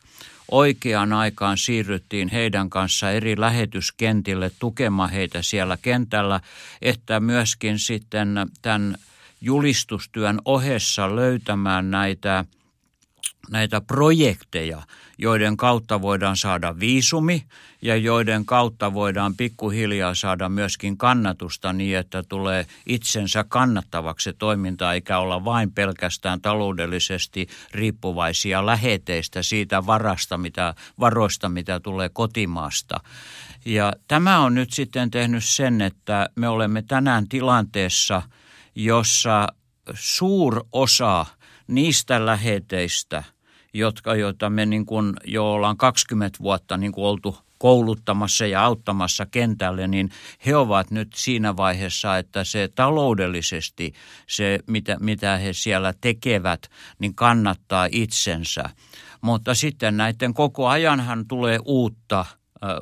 Oikeaan 0.51 1.13
aikaan 1.13 1.57
siirryttiin 1.57 2.29
heidän 2.29 2.69
kanssa 2.69 3.11
eri 3.11 3.39
lähetyskentille 3.39 4.51
tukemaan 4.59 5.09
heitä 5.09 5.41
siellä 5.41 5.77
kentällä, 5.81 6.41
että 6.81 7.19
myöskin 7.19 7.79
sitten 7.79 8.35
tämän 8.61 8.95
julistustyön 9.41 10.39
ohessa 10.45 11.15
löytämään 11.15 11.91
näitä, 11.91 12.45
näitä 13.49 13.81
projekteja– 13.81 14.81
joiden 15.21 15.57
kautta 15.57 16.01
voidaan 16.01 16.37
saada 16.37 16.79
viisumi 16.79 17.45
ja 17.81 17.95
joiden 17.95 18.45
kautta 18.45 18.93
voidaan 18.93 19.35
pikkuhiljaa 19.35 20.15
saada 20.15 20.49
myöskin 20.49 20.97
kannatusta 20.97 21.73
niin, 21.73 21.97
että 21.97 22.23
tulee 22.23 22.65
itsensä 22.85 23.45
kannattavaksi 23.47 24.33
toiminta, 24.33 24.93
eikä 24.93 25.19
olla 25.19 25.45
vain 25.45 25.71
pelkästään 25.71 26.41
taloudellisesti 26.41 27.47
riippuvaisia 27.71 28.65
läheteistä 28.65 29.43
siitä 29.43 29.85
varasta, 29.85 30.37
mitä, 30.37 30.73
varoista, 30.99 31.49
mitä 31.49 31.79
tulee 31.79 32.09
kotimaasta. 32.09 32.99
Ja 33.65 33.93
tämä 34.07 34.39
on 34.39 34.55
nyt 34.55 34.71
sitten 34.71 35.11
tehnyt 35.11 35.43
sen, 35.43 35.81
että 35.81 36.29
me 36.35 36.47
olemme 36.47 36.81
tänään 36.81 37.27
tilanteessa, 37.27 38.21
jossa 38.75 39.47
suur 39.93 40.65
osa 40.71 41.25
niistä 41.69 42.25
läheteistä– 42.25 43.23
jotka, 43.73 44.15
joita 44.15 44.49
me 44.49 44.65
niin 44.65 44.85
kuin 44.85 45.13
jo 45.25 45.51
ollaan 45.51 45.77
20 45.77 46.39
vuotta 46.41 46.77
niin 46.77 46.91
kuin 46.91 47.05
oltu 47.05 47.37
kouluttamassa 47.57 48.45
ja 48.45 48.65
auttamassa 48.65 49.25
kentälle, 49.25 49.87
niin 49.87 50.11
he 50.45 50.55
ovat 50.55 50.91
nyt 50.91 51.07
siinä 51.15 51.57
vaiheessa, 51.57 52.17
että 52.17 52.43
se 52.43 52.69
taloudellisesti 52.75 53.93
se, 54.27 54.59
mitä, 54.67 54.97
mitä 54.99 55.37
he 55.37 55.53
siellä 55.53 55.93
tekevät, 56.01 56.69
niin 56.99 57.15
kannattaa 57.15 57.87
itsensä. 57.91 58.63
Mutta 59.21 59.53
sitten 59.53 59.97
näiden 59.97 60.33
koko 60.33 60.67
ajanhan 60.67 61.27
tulee 61.27 61.59
uutta 61.65 62.25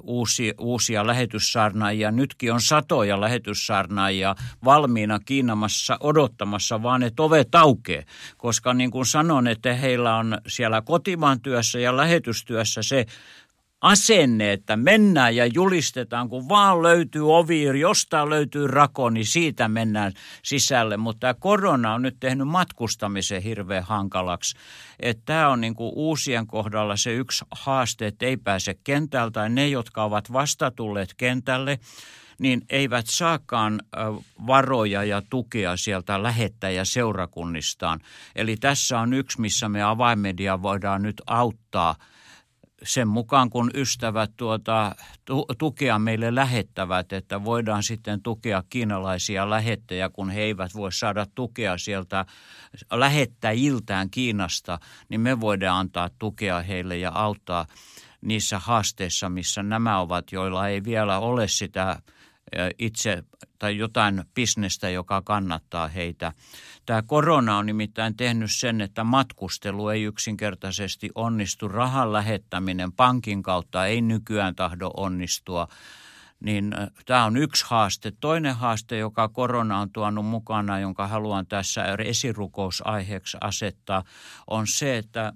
uusia, 0.03 0.53
uusia 0.59 1.07
lähetyssaarnaajia. 1.07 2.11
Nytkin 2.11 2.53
on 2.53 2.61
satoja 2.61 3.21
lähetyssaarnaajia 3.21 4.35
valmiina 4.65 5.19
Kiinamassa 5.19 5.97
odottamassa, 5.99 6.83
vaan 6.83 7.03
että 7.03 7.23
ovet 7.23 7.55
aukee. 7.55 8.03
Koska 8.37 8.73
niin 8.73 8.91
kuin 8.91 9.05
sanon, 9.05 9.47
että 9.47 9.73
heillä 9.73 10.15
on 10.15 10.37
siellä 10.47 10.81
kotimaan 10.81 11.41
työssä 11.41 11.79
ja 11.79 11.97
lähetystyössä 11.97 12.83
se 12.83 13.05
asenne, 13.81 14.53
että 14.53 14.77
mennään 14.77 15.35
ja 15.35 15.45
julistetaan, 15.45 16.29
kun 16.29 16.49
vaan 16.49 16.83
löytyy 16.83 17.35
ovi, 17.35 17.79
jostain 17.79 18.29
löytyy 18.29 18.67
rako, 18.67 19.09
niin 19.09 19.25
siitä 19.25 19.67
mennään 19.67 20.13
sisälle. 20.43 20.97
Mutta 20.97 21.19
tämä 21.19 21.33
korona 21.33 21.93
on 21.93 22.01
nyt 22.01 22.17
tehnyt 22.19 22.47
matkustamisen 22.47 23.41
hirveän 23.41 23.83
hankalaksi. 23.83 24.57
Että 24.99 25.23
tämä 25.25 25.49
on 25.49 25.61
niin 25.61 25.75
kuin 25.75 25.91
uusien 25.95 26.47
kohdalla 26.47 26.95
se 26.95 27.13
yksi 27.13 27.45
haaste, 27.51 28.07
että 28.07 28.25
ei 28.25 28.37
pääse 28.37 28.75
kentältä, 28.83 29.31
tai 29.31 29.49
ne, 29.49 29.67
jotka 29.67 30.03
ovat 30.03 30.33
vasta 30.33 30.71
tulleet 30.71 31.13
kentälle, 31.17 31.79
niin 32.39 32.61
eivät 32.69 33.05
saakaan 33.07 33.81
varoja 34.47 35.03
ja 35.03 35.21
tukea 35.29 35.77
sieltä 35.77 36.23
lähettäjäseurakunnistaan. 36.23 37.99
Eli 38.35 38.57
tässä 38.57 38.99
on 38.99 39.13
yksi, 39.13 39.41
missä 39.41 39.69
me 39.69 39.83
avaimedia 39.83 40.61
voidaan 40.61 41.01
nyt 41.01 41.21
auttaa– 41.27 41.95
sen 42.83 43.07
mukaan, 43.07 43.49
kun 43.49 43.71
ystävät 43.73 44.31
tuota, 44.37 44.95
tukea 45.57 45.99
meille 45.99 46.35
lähettävät, 46.35 47.13
että 47.13 47.43
voidaan 47.43 47.83
sitten 47.83 48.21
tukea 48.21 48.63
kiinalaisia 48.69 49.49
lähettäjiä, 49.49 50.09
kun 50.09 50.29
he 50.29 50.41
eivät 50.41 50.75
voi 50.75 50.91
saada 50.91 51.25
tukea 51.35 51.77
sieltä 51.77 52.25
lähettäjiltään 52.91 54.09
Kiinasta, 54.09 54.79
niin 55.09 55.21
me 55.21 55.39
voidaan 55.39 55.79
antaa 55.79 56.09
tukea 56.19 56.61
heille 56.61 56.97
ja 56.97 57.11
auttaa 57.15 57.65
niissä 58.21 58.59
haasteissa, 58.59 59.29
missä 59.29 59.63
nämä 59.63 59.99
ovat, 59.99 60.31
joilla 60.31 60.67
ei 60.67 60.83
vielä 60.83 61.19
ole 61.19 61.47
sitä 61.47 62.01
itse 62.79 63.23
tai 63.59 63.77
jotain 63.77 64.23
bisnestä, 64.33 64.89
joka 64.89 65.21
kannattaa 65.21 65.87
heitä. 65.87 66.33
Tämä 66.85 67.01
korona 67.01 67.57
on 67.57 67.65
nimittäin 67.65 68.17
tehnyt 68.17 68.51
sen, 68.51 68.81
että 68.81 69.03
matkustelu 69.03 69.89
ei 69.89 70.03
yksinkertaisesti 70.03 71.09
onnistu. 71.15 71.67
Rahan 71.67 72.13
lähettäminen 72.13 72.91
pankin 72.91 73.43
kautta 73.43 73.85
ei 73.85 74.01
nykyään 74.01 74.55
tahdo 74.55 74.91
onnistua. 74.97 75.67
Niin 76.39 76.75
tämä 77.05 77.25
on 77.25 77.37
yksi 77.37 77.65
haaste. 77.67 78.11
Toinen 78.19 78.55
haaste, 78.55 78.97
joka 78.97 79.29
korona 79.29 79.79
on 79.79 79.91
tuonut 79.91 80.25
mukana, 80.25 80.79
jonka 80.79 81.07
haluan 81.07 81.47
tässä 81.47 81.83
esirukousaiheeksi 82.05 83.37
asettaa, 83.41 84.03
on 84.47 84.67
se, 84.67 84.97
että 84.97 85.33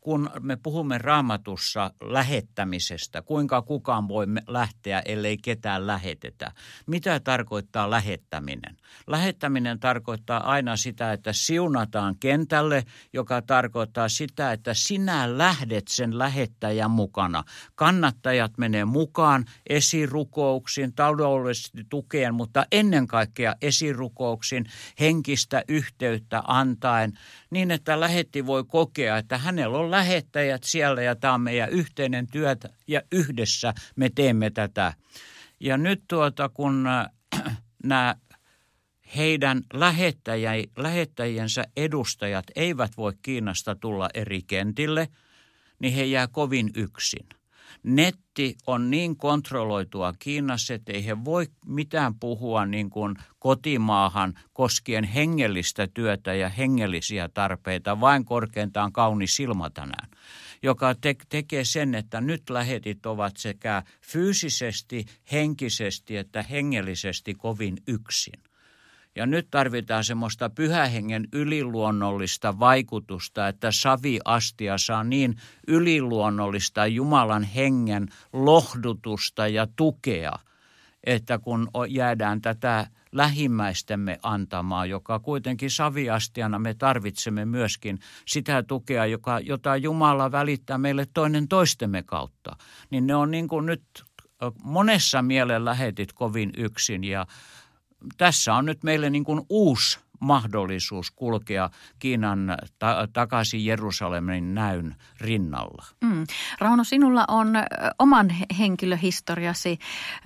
kun 0.00 0.30
me 0.40 0.56
puhumme 0.56 0.98
raamatussa 0.98 1.90
lähettämisestä, 2.00 3.22
kuinka 3.22 3.62
kukaan 3.62 4.08
voi 4.08 4.26
lähteä, 4.46 5.02
ellei 5.04 5.38
ketään 5.38 5.86
lähetetä. 5.86 6.52
Mitä 6.86 7.20
tarkoittaa 7.20 7.90
lähettäminen? 7.90 8.76
Lähettäminen 9.06 9.80
tarkoittaa 9.80 10.50
aina 10.50 10.76
sitä, 10.76 11.12
että 11.12 11.32
siunataan 11.32 12.16
kentälle, 12.20 12.84
joka 13.12 13.42
tarkoittaa 13.42 14.08
sitä, 14.08 14.52
että 14.52 14.74
sinä 14.74 15.38
lähdet 15.38 15.88
sen 15.88 16.18
lähettäjän 16.18 16.90
mukana. 16.90 17.44
Kannattajat 17.74 18.58
menee 18.58 18.84
mukaan 18.84 19.44
esirukouksiin, 19.68 20.94
taloudellisesti 20.94 21.84
tukeen, 21.88 22.34
mutta 22.34 22.66
ennen 22.72 23.06
kaikkea 23.06 23.54
esirukouksiin 23.62 24.64
henkistä 25.00 25.64
yhteyttä 25.68 26.42
antaen 26.46 27.12
niin, 27.50 27.70
että 27.70 28.00
lähetti 28.00 28.46
voi 28.46 28.64
kokea, 28.64 29.18
että 29.18 29.38
hänellä 29.38 29.78
on 29.78 29.89
lähettäjät 29.90 30.64
siellä 30.64 31.02
ja 31.02 31.16
tämä 31.16 31.34
on 31.34 31.40
meidän 31.40 31.70
yhteinen 31.70 32.26
työtä 32.26 32.68
ja 32.86 33.02
yhdessä 33.12 33.74
me 33.96 34.10
teemme 34.14 34.50
tätä. 34.50 34.94
Ja 35.60 35.76
nyt 35.76 36.02
tuota, 36.08 36.48
kun 36.48 36.86
äh, 36.86 37.56
nämä 37.84 38.14
heidän 39.16 39.62
lähettäjiensä 40.76 41.64
edustajat 41.76 42.44
eivät 42.56 42.96
voi 42.96 43.12
Kiinasta 43.22 43.74
tulla 43.74 44.08
eri 44.14 44.42
kentille, 44.42 45.08
niin 45.78 45.94
he 45.94 46.04
jää 46.04 46.28
kovin 46.28 46.70
yksin– 46.76 47.26
netti 47.82 48.56
on 48.66 48.90
niin 48.90 49.16
kontrolloitua 49.16 50.14
Kiinassa, 50.18 50.74
että 50.74 50.92
ei 50.92 51.06
he 51.06 51.24
voi 51.24 51.46
mitään 51.66 52.14
puhua 52.14 52.66
niin 52.66 52.90
kuin 52.90 53.16
kotimaahan 53.38 54.34
koskien 54.52 55.04
hengellistä 55.04 55.88
työtä 55.94 56.34
ja 56.34 56.48
hengellisiä 56.48 57.28
tarpeita, 57.28 58.00
vain 58.00 58.24
korkeintaan 58.24 58.92
kaunis 58.92 59.36
silma 59.36 59.70
tänään 59.70 60.08
joka 60.62 60.94
te- 60.94 61.16
tekee 61.28 61.64
sen, 61.64 61.94
että 61.94 62.20
nyt 62.20 62.50
lähetit 62.50 63.06
ovat 63.06 63.36
sekä 63.36 63.82
fyysisesti, 64.02 65.06
henkisesti 65.32 66.16
että 66.16 66.42
hengellisesti 66.42 67.34
kovin 67.34 67.76
yksin. 67.86 68.49
Ja 69.20 69.26
nyt 69.26 69.48
tarvitaan 69.50 70.04
semmoista 70.04 70.50
pyhähengen 70.50 71.28
yliluonnollista 71.32 72.58
vaikutusta, 72.58 73.48
että 73.48 73.72
saviastia 73.72 74.78
saa 74.78 75.04
niin 75.04 75.36
yliluonnollista 75.66 76.86
Jumalan 76.86 77.42
hengen 77.42 78.08
lohdutusta 78.32 79.48
ja 79.48 79.66
tukea, 79.76 80.32
että 81.04 81.38
kun 81.38 81.70
jäädään 81.88 82.40
tätä 82.40 82.86
lähimmäistemme 83.12 84.18
antamaa, 84.22 84.86
joka 84.86 85.18
kuitenkin 85.18 85.70
saviastiana 85.70 86.58
me 86.58 86.74
tarvitsemme 86.74 87.44
myöskin 87.44 87.98
sitä 88.26 88.62
tukea, 88.62 89.06
joka, 89.06 89.40
jota 89.40 89.76
Jumala 89.76 90.32
välittää 90.32 90.78
meille 90.78 91.06
toinen 91.14 91.48
toistemme 91.48 92.02
kautta. 92.02 92.56
Niin 92.90 93.06
ne 93.06 93.14
on 93.14 93.30
niin 93.30 93.48
kuin 93.48 93.66
nyt 93.66 93.82
monessa 94.62 95.22
mielen 95.22 95.64
lähetit 95.64 96.12
kovin 96.12 96.50
yksin 96.56 97.04
ja 97.04 97.26
tässä 98.18 98.54
on 98.54 98.64
nyt 98.66 98.82
meille 98.82 99.10
niin 99.10 99.24
kuin 99.24 99.40
uusi 99.48 99.98
mahdollisuus 100.20 101.10
kulkea 101.10 101.70
Kiinan 101.98 102.56
ta- 102.78 103.08
takaisin 103.12 103.64
Jerusalemin 103.64 104.54
näyn 104.54 104.96
rinnalla. 105.20 105.84
Mm. 106.00 106.26
Rauno, 106.58 106.84
sinulla 106.84 107.24
on 107.28 107.48
oman 107.98 108.30
henkilöhistoriasi 108.58 109.78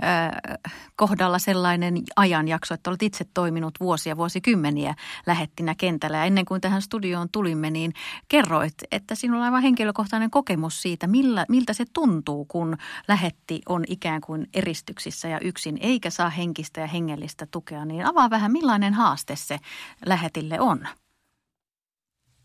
äh, 0.04 0.58
kohdalla 0.96 1.38
sellainen 1.38 2.02
ajanjakso, 2.16 2.74
että 2.74 2.90
olet 2.90 3.02
itse 3.02 3.24
toiminut 3.34 3.74
vuosia, 3.80 4.16
vuosikymmeniä 4.16 4.94
lähettinä 5.26 5.74
kentällä. 5.74 6.16
Ja 6.16 6.24
ennen 6.24 6.44
kuin 6.44 6.60
tähän 6.60 6.82
studioon 6.82 7.28
tulimme, 7.32 7.70
niin 7.70 7.92
kerroit, 8.28 8.74
että 8.90 9.14
sinulla 9.14 9.40
on 9.40 9.44
aivan 9.44 9.62
henkilökohtainen 9.62 10.30
kokemus 10.30 10.82
siitä, 10.82 11.06
millä, 11.06 11.46
miltä 11.48 11.72
se 11.72 11.84
tuntuu, 11.92 12.44
kun 12.44 12.76
lähetti 13.08 13.60
on 13.68 13.84
ikään 13.88 14.20
kuin 14.20 14.46
eristyksissä 14.54 15.28
ja 15.28 15.40
yksin, 15.40 15.78
eikä 15.80 16.10
saa 16.10 16.30
henkistä 16.30 16.80
ja 16.80 16.86
hengellistä 16.86 17.46
tukea. 17.46 17.84
Niin 17.84 18.06
avaa 18.06 18.30
vähän, 18.30 18.52
millainen 18.52 18.94
haaste 18.94 19.36
se 19.36 19.58
lähetille 20.06 20.60
on? 20.60 20.88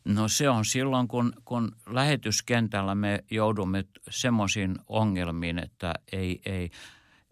No 0.05 0.27
se 0.27 0.49
on 0.49 0.65
silloin, 0.65 1.07
kun, 1.07 1.33
kun 1.45 1.71
lähetyskentällä 1.89 2.95
me 2.95 3.23
joudumme 3.31 3.85
semmoisiin 4.09 4.75
ongelmiin, 4.87 5.59
että 5.59 5.93
ei, 6.11 6.41
ei, 6.45 6.69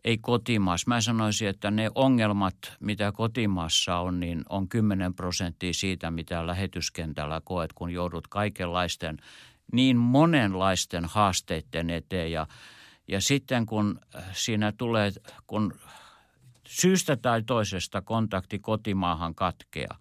ei 0.04 0.18
kotimaassa. 0.18 0.86
Mä 0.88 1.02
sanoisin, 1.02 1.48
että 1.48 1.72
ne 1.72 1.90
ongelmat, 1.96 2.56
mitä 2.80 3.12
kotimaassa 3.12 3.98
on, 3.98 4.20
niin 4.20 4.44
on 4.50 4.70
10 4.70 5.14
prosenttia 5.14 5.74
siitä, 5.74 6.12
mitä 6.12 6.48
lähetyskentällä 6.48 7.42
koet, 7.44 7.74
kun 7.74 7.90
joudut 7.90 8.28
kaikenlaisten, 8.28 9.18
niin 9.72 9.98
monenlaisten 9.98 11.06
haasteiden 11.06 11.90
eteen. 11.90 12.32
Ja, 12.32 12.48
ja 13.08 13.22
sitten 13.22 13.66
kun 13.66 14.00
siinä 14.32 14.72
tulee, 14.72 15.12
kun 15.48 15.74
syystä 16.68 17.18
tai 17.18 17.44
toisesta 17.44 18.02
kontakti 18.02 18.60
kotimaahan 18.60 19.36
katkeaa, 19.36 19.98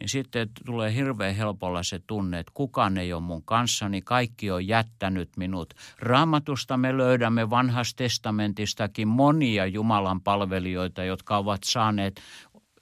niin 0.00 0.08
sitten 0.08 0.48
tulee 0.66 0.94
hirveän 0.94 1.34
helpolla 1.34 1.82
se 1.82 2.00
tunne, 2.06 2.38
että 2.38 2.52
kukaan 2.54 2.98
ei 2.98 3.12
ole 3.12 3.22
mun 3.22 3.44
kanssani, 3.44 4.02
kaikki 4.02 4.50
on 4.50 4.66
jättänyt 4.66 5.36
minut. 5.36 5.74
Raamatusta 5.98 6.76
me 6.76 6.96
löydämme 6.96 7.50
vanhasta 7.50 7.96
testamentistakin 7.96 9.08
monia 9.08 9.66
Jumalan 9.66 10.20
palvelijoita, 10.20 11.04
jotka 11.04 11.36
ovat 11.36 11.60
saaneet 11.64 12.20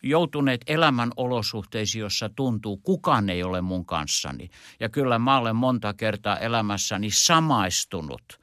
joutuneet 0.02 0.60
elämän 0.66 1.10
olosuhteisiin, 1.16 2.00
jossa 2.00 2.28
tuntuu, 2.28 2.76
kukaan 2.76 3.30
ei 3.30 3.42
ole 3.42 3.60
mun 3.60 3.86
kanssani. 3.86 4.48
Ja 4.80 4.88
kyllä 4.88 5.18
mä 5.18 5.38
olen 5.38 5.56
monta 5.56 5.94
kertaa 5.94 6.38
elämässäni 6.38 7.10
samaistunut– 7.10 8.22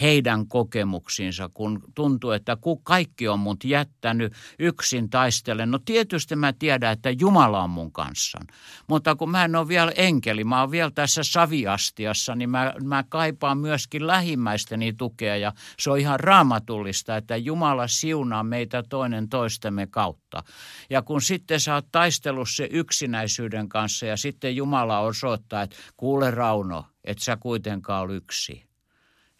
heidän 0.00 0.46
kokemuksiinsa, 0.46 1.50
kun 1.54 1.80
tuntuu, 1.94 2.30
että 2.30 2.56
kun 2.60 2.82
kaikki 2.82 3.28
on 3.28 3.38
mut 3.38 3.64
jättänyt 3.64 4.32
yksin 4.58 5.10
taistellen. 5.10 5.70
No 5.70 5.78
tietysti 5.78 6.36
mä 6.36 6.52
tiedän, 6.52 6.92
että 6.92 7.10
Jumala 7.10 7.62
on 7.62 7.70
mun 7.70 7.92
kanssa. 7.92 8.40
Mutta 8.86 9.16
kun 9.16 9.30
mä 9.30 9.44
en 9.44 9.56
ole 9.56 9.68
vielä 9.68 9.92
enkeli, 9.96 10.44
mä 10.44 10.60
oon 10.60 10.70
vielä 10.70 10.90
tässä 10.90 11.22
saviastiassa, 11.22 12.34
niin 12.34 12.50
mä, 12.50 12.74
mä 12.84 13.04
kaipaan 13.08 13.58
myöskin 13.58 14.06
lähimmäisteni 14.06 14.92
tukea. 14.92 15.36
Ja 15.36 15.52
se 15.78 15.90
on 15.90 15.98
ihan 15.98 16.20
raamatullista, 16.20 17.16
että 17.16 17.36
Jumala 17.36 17.88
siunaa 17.88 18.42
meitä 18.42 18.82
toinen 18.88 19.28
toistemme 19.28 19.86
kautta. 19.86 20.42
Ja 20.90 21.02
kun 21.02 21.22
sitten 21.22 21.60
sä 21.60 21.74
oot 21.74 21.86
taistellut 21.92 22.48
se 22.50 22.68
yksinäisyyden 22.70 23.68
kanssa 23.68 24.06
ja 24.06 24.16
sitten 24.16 24.56
Jumala 24.56 24.98
osoittaa, 24.98 25.62
että 25.62 25.76
kuule 25.96 26.30
Rauno, 26.30 26.84
että 27.04 27.24
sä 27.24 27.36
kuitenkaan 27.36 28.02
ole 28.02 28.16
yksi 28.16 28.69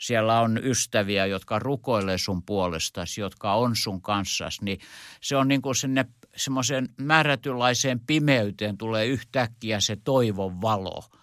siellä 0.00 0.40
on 0.40 0.60
ystäviä, 0.64 1.26
jotka 1.26 1.58
rukoilee 1.58 2.18
sun 2.18 2.42
puolestasi, 2.42 3.20
jotka 3.20 3.54
on 3.54 3.76
sun 3.76 4.02
kanssasi, 4.02 4.64
niin 4.64 4.80
se 5.20 5.36
on 5.36 5.48
niin 5.48 5.62
kuin 5.62 5.74
sinne 5.74 6.04
semmoiseen 6.36 6.88
määrätynlaiseen 6.96 8.00
pimeyteen 8.00 8.78
tulee 8.78 9.06
yhtäkkiä 9.06 9.80
se 9.80 9.96
toivon 9.96 10.60
valo– 10.60 11.04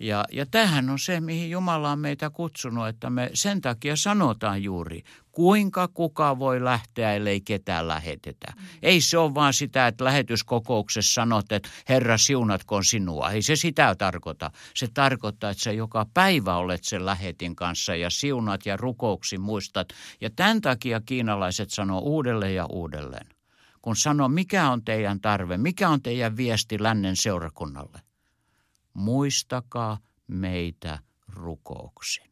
ja, 0.00 0.24
ja 0.32 0.46
tämähän 0.46 0.90
on 0.90 0.98
se, 0.98 1.20
mihin 1.20 1.50
Jumala 1.50 1.90
on 1.90 1.98
meitä 1.98 2.30
kutsunut, 2.30 2.88
että 2.88 3.10
me 3.10 3.30
sen 3.34 3.60
takia 3.60 3.96
sanotaan 3.96 4.62
juuri, 4.62 5.02
kuinka 5.32 5.88
kuka 5.88 6.38
voi 6.38 6.64
lähteä, 6.64 7.14
ellei 7.14 7.40
ketään 7.40 7.88
lähetetä. 7.88 8.52
Mm. 8.56 8.62
Ei 8.82 9.00
se 9.00 9.18
ole 9.18 9.34
vaan 9.34 9.52
sitä, 9.52 9.86
että 9.86 10.04
lähetyskokouksessa 10.04 11.14
sanot, 11.14 11.52
että 11.52 11.68
Herra 11.88 12.18
siunatkoon 12.18 12.84
sinua. 12.84 13.30
Ei 13.30 13.42
se 13.42 13.56
sitä 13.56 13.94
tarkoita. 13.94 14.50
Se 14.74 14.88
tarkoittaa, 14.94 15.50
että 15.50 15.62
sä 15.62 15.72
joka 15.72 16.06
päivä 16.14 16.56
olet 16.56 16.84
sen 16.84 17.06
lähetin 17.06 17.56
kanssa 17.56 17.94
ja 17.94 18.10
siunat 18.10 18.66
ja 18.66 18.76
rukouksi 18.76 19.38
muistat. 19.38 19.88
Ja 20.20 20.30
tämän 20.30 20.60
takia 20.60 21.00
kiinalaiset 21.00 21.70
sanoo 21.70 22.00
uudelleen 22.00 22.54
ja 22.54 22.66
uudelleen. 22.66 23.26
Kun 23.82 23.96
sanoo, 23.96 24.28
mikä 24.28 24.70
on 24.70 24.84
teidän 24.84 25.20
tarve, 25.20 25.56
mikä 25.56 25.88
on 25.88 26.02
teidän 26.02 26.36
viesti 26.36 26.82
lännen 26.82 27.16
seurakunnalle 27.16 28.07
muistakaa 28.94 29.98
meitä 30.26 30.98
rukouksin. 31.28 32.28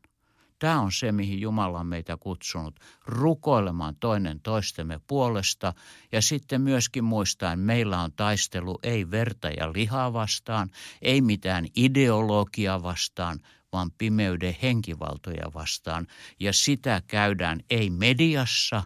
Tämä 0.59 0.81
on 0.81 0.93
se, 0.93 1.13
mihin 1.13 1.41
Jumala 1.41 1.81
on 1.81 1.87
meitä 1.87 2.17
kutsunut 2.17 2.81
rukoilemaan 3.07 3.97
toinen 4.01 4.41
toistemme 4.41 5.01
puolesta 5.07 5.75
ja 6.13 6.23
sitten 6.23 6.61
myöskin 6.61 7.05
muistaen, 7.05 7.59
meillä 7.59 8.01
on 8.01 8.13
taistelu 8.13 8.79
ei 8.83 9.11
verta 9.11 9.49
ja 9.49 9.73
lihaa 9.73 10.13
vastaan, 10.13 10.71
ei 11.03 11.21
mitään 11.21 11.67
ideologia 11.77 12.83
vastaan, 12.83 13.41
vaan 13.73 13.91
pimeyden 13.99 14.57
henkivaltoja 14.63 15.51
vastaan. 15.55 16.07
Ja 16.41 16.53
sitä 16.53 17.03
käydään 17.07 17.61
ei 17.71 17.91
mediassa, 17.91 18.83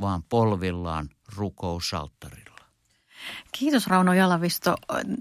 vaan 0.00 0.22
polvillaan 0.22 1.08
rukousalttarilla. 1.36 2.55
Kiitos 3.52 3.86
Rauno 3.86 4.12
Jalavisto 4.12 4.76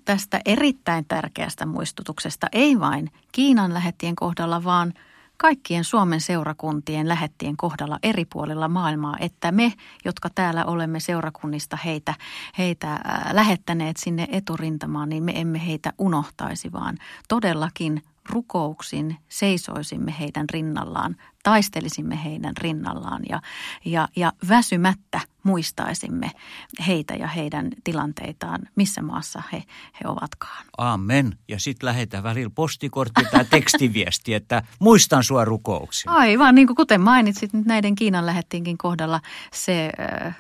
tästä 0.06 0.42
erittäin 0.46 1.06
tärkeästä 1.08 1.66
muistutuksesta, 1.66 2.48
ei 2.52 2.80
vain 2.80 3.12
Kiinan 3.32 3.74
lähettien 3.74 4.16
kohdalla, 4.16 4.64
vaan 4.64 4.94
kaikkien 5.38 5.84
Suomen 5.84 6.22
seurakuntien 6.22 7.08
lähettien 7.08 7.58
kohdalla 7.58 8.00
eri 8.04 8.26
puolilla 8.26 8.68
maailmaa, 8.68 9.16
että 9.20 9.52
me, 9.52 9.74
jotka 10.06 10.30
täällä 10.36 10.66
olemme 10.66 11.00
seurakunnista 11.00 11.78
heitä, 11.86 12.14
heitä 12.58 13.00
lähettäneet 13.32 13.98
sinne 13.98 14.28
eturintamaan, 14.32 15.10
niin 15.10 15.24
me 15.24 15.32
emme 15.36 15.68
heitä 15.68 15.94
unohtaisi, 15.98 16.72
vaan 16.72 16.98
todellakin 17.28 18.04
rukouksin 18.30 19.18
seisoisimme 19.30 20.16
heidän 20.20 20.46
rinnallaan, 20.52 21.16
taistelisimme 21.46 22.24
heidän 22.24 22.58
rinnallaan 22.58 23.22
ja, 23.30 23.42
ja, 23.86 24.08
ja 24.16 24.34
väsymättä 24.50 25.20
muistaisimme 25.44 26.32
heitä 26.88 27.14
ja 27.14 27.28
heidän 27.28 27.70
tilanteitaan, 27.84 28.62
missä 28.76 29.02
maassa 29.02 29.44
he, 29.52 29.58
he 29.94 30.08
ovatkaan. 30.08 30.66
Amen. 30.78 31.38
Ja 31.48 31.60
sitten 31.60 31.88
lähetään 31.88 32.24
välillä 32.24 32.52
postikortti 32.56 33.26
tai 33.32 33.46
tekstiviesti, 33.46 34.34
että 34.34 34.64
muistan 34.80 35.24
sua 35.24 35.46
rukouksia. 35.46 36.12
Aivan, 36.12 36.56
niin 36.56 36.68
kuin 36.68 36.78
kuten 36.78 37.02
mainitsit, 37.02 37.54
näiden 37.54 37.96
Kiinan 37.96 38.26
lähettiinkin 38.26 38.78
kohdalla 38.78 39.22
se 39.54 39.92
äh, 40.26 40.38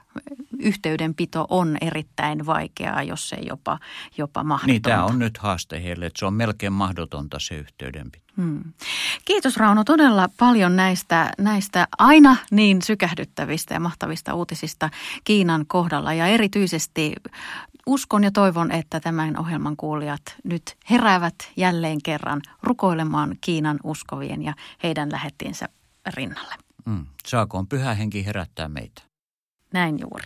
yhteydenpito 0.60 1.48
on 1.50 1.78
erittäin 1.82 2.46
vaikeaa, 2.46 3.04
jos 3.04 3.30
se 3.30 3.36
jopa, 3.36 3.80
jopa 4.18 4.44
mahdotonta. 4.44 4.72
Niin, 4.72 4.82
tämä 4.82 5.06
on 5.06 5.20
nyt 5.20 5.38
haaste 5.38 5.84
heille, 5.84 6.06
että 6.06 6.20
se 6.20 6.26
on 6.26 6.34
melkein 6.34 6.74
mahdotonta 6.74 7.38
se 7.39 7.56
yhteydenpito. 7.56 8.24
Hmm. 8.38 8.63
Kiitos 9.26 9.58
Rauno 9.58 9.84
todella 9.84 10.30
paljon 10.39 10.76
näistä, 10.76 11.32
näistä 11.38 11.88
aina 11.98 12.36
niin 12.52 12.82
sykähdyttävistä 12.82 13.74
ja 13.74 13.80
mahtavista 13.80 14.34
uutisista 14.34 14.89
Kiinan 15.24 15.65
kohdalla. 15.67 16.13
Ja 16.13 16.28
erityisesti 16.28 17.13
uskon 17.86 18.24
ja 18.24 18.32
toivon, 18.32 18.71
että 18.71 19.00
tämän 19.00 19.39
ohjelman 19.39 19.78
kuulijat 19.78 20.21
nyt 20.43 20.76
heräävät 20.89 21.36
jälleen 21.58 22.02
kerran 22.04 22.41
rukoilemaan 22.63 23.36
Kiinan 23.41 23.80
uskovien 23.84 24.41
ja 24.43 24.54
heidän 24.84 25.12
lähettiinsä 25.12 25.69
rinnalle. 26.13 26.56
Hmm. 26.89 27.06
Saakoon 27.26 27.67
pyhä 27.67 27.93
henki 27.93 28.26
herättää 28.26 28.67
meitä. 28.67 29.02
Näin 29.74 30.00
juuri. 30.00 30.26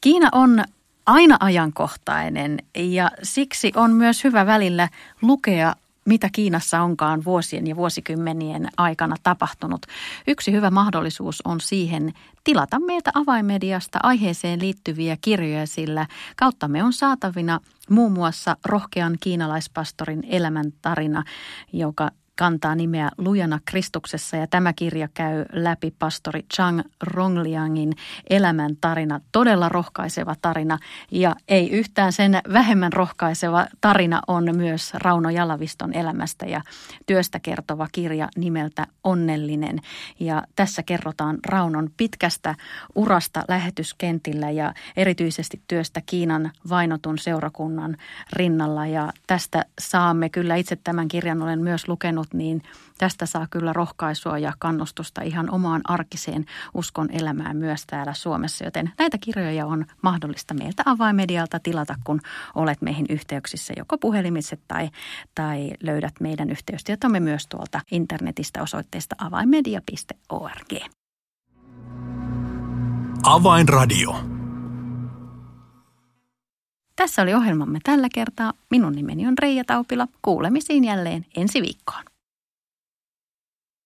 Kiina 0.00 0.28
on 0.32 0.64
aina 1.06 1.36
ajankohtainen 1.40 2.58
ja 2.74 3.10
siksi 3.22 3.72
on 3.76 3.92
myös 3.92 4.24
hyvä 4.24 4.46
välillä 4.46 4.88
lukea 5.22 5.74
mitä 6.10 6.28
Kiinassa 6.32 6.80
onkaan 6.82 7.24
vuosien 7.24 7.66
ja 7.66 7.76
vuosikymmenien 7.76 8.68
aikana 8.76 9.16
tapahtunut. 9.22 9.86
Yksi 10.26 10.52
hyvä 10.52 10.70
mahdollisuus 10.70 11.42
on 11.44 11.60
siihen 11.60 12.12
tilata 12.44 12.80
meiltä 12.80 13.10
avaimediasta 13.14 13.98
aiheeseen 14.02 14.60
liittyviä 14.60 15.16
kirjoja, 15.20 15.66
sillä 15.66 16.06
kauttamme 16.36 16.84
on 16.84 16.92
saatavina 16.92 17.60
muun 17.90 18.12
muassa 18.12 18.56
rohkean 18.64 19.16
kiinalaispastorin 19.20 20.22
elämäntarina, 20.28 21.24
joka 21.72 22.10
kantaa 22.38 22.74
nimeä 22.74 23.10
Lujana 23.18 23.60
Kristuksessa 23.64 24.36
ja 24.36 24.46
tämä 24.46 24.72
kirja 24.72 25.08
käy 25.14 25.44
läpi 25.52 25.94
pastori 25.98 26.42
Chang 26.54 26.80
Rongliangin 27.02 27.92
elämän 28.30 28.76
tarina. 28.80 29.20
Todella 29.32 29.68
rohkaiseva 29.68 30.34
tarina 30.42 30.78
ja 31.10 31.36
ei 31.48 31.70
yhtään 31.70 32.12
sen 32.12 32.38
vähemmän 32.52 32.92
rohkaiseva 32.92 33.66
tarina 33.80 34.20
on 34.28 34.56
myös 34.56 34.94
Rauno 34.94 35.30
Jalaviston 35.30 35.92
elämästä 35.92 36.46
ja 36.46 36.60
työstä 37.06 37.40
kertova 37.40 37.88
kirja 37.92 38.28
nimeltä 38.36 38.86
Onnellinen. 39.04 39.78
Ja 40.20 40.42
tässä 40.56 40.82
kerrotaan 40.82 41.38
Raunon 41.46 41.90
pitkästä 41.96 42.54
urasta 42.94 43.44
lähetyskentillä 43.48 44.50
ja 44.50 44.74
erityisesti 44.96 45.62
työstä 45.68 46.00
Kiinan 46.06 46.50
vainotun 46.68 47.18
seurakunnan 47.18 47.96
rinnalla 48.32 48.86
ja 48.86 49.12
tästä 49.26 49.64
saamme 49.80 50.28
kyllä 50.28 50.56
itse 50.56 50.76
tämän 50.76 51.08
kirjan 51.08 51.42
olen 51.42 51.60
myös 51.60 51.88
lukenut 51.88 52.29
niin 52.34 52.62
tästä 52.98 53.26
saa 53.26 53.46
kyllä 53.50 53.72
rohkaisua 53.72 54.38
ja 54.38 54.52
kannustusta 54.58 55.22
ihan 55.22 55.50
omaan 55.50 55.80
arkiseen 55.84 56.46
uskon 56.74 57.08
elämään 57.12 57.56
myös 57.56 57.86
täällä 57.86 58.14
Suomessa. 58.14 58.64
Joten 58.64 58.92
näitä 58.98 59.18
kirjoja 59.20 59.66
on 59.66 59.86
mahdollista 60.02 60.54
meiltä 60.54 60.82
avaimedialta 60.86 61.58
tilata, 61.58 61.94
kun 62.04 62.20
olet 62.54 62.82
meihin 62.82 63.06
yhteyksissä 63.08 63.74
joko 63.76 63.98
puhelimitse 63.98 64.58
tai, 64.68 64.90
tai 65.34 65.70
löydät 65.82 66.14
meidän 66.20 66.50
yhteystietomme 66.50 67.20
myös 67.20 67.46
tuolta 67.46 67.80
internetistä 67.90 68.62
osoitteesta 68.62 69.16
avaimedia.org. 69.18 70.74
Avainradio. 73.22 74.16
Tässä 76.96 77.22
oli 77.22 77.34
ohjelmamme 77.34 77.78
tällä 77.82 78.08
kertaa. 78.14 78.52
Minun 78.70 78.92
nimeni 78.92 79.26
on 79.26 79.38
Reija 79.38 79.64
Taupila. 79.64 80.06
Kuulemisiin 80.22 80.84
jälleen 80.84 81.26
ensi 81.36 81.62
viikkoon. 81.62 82.09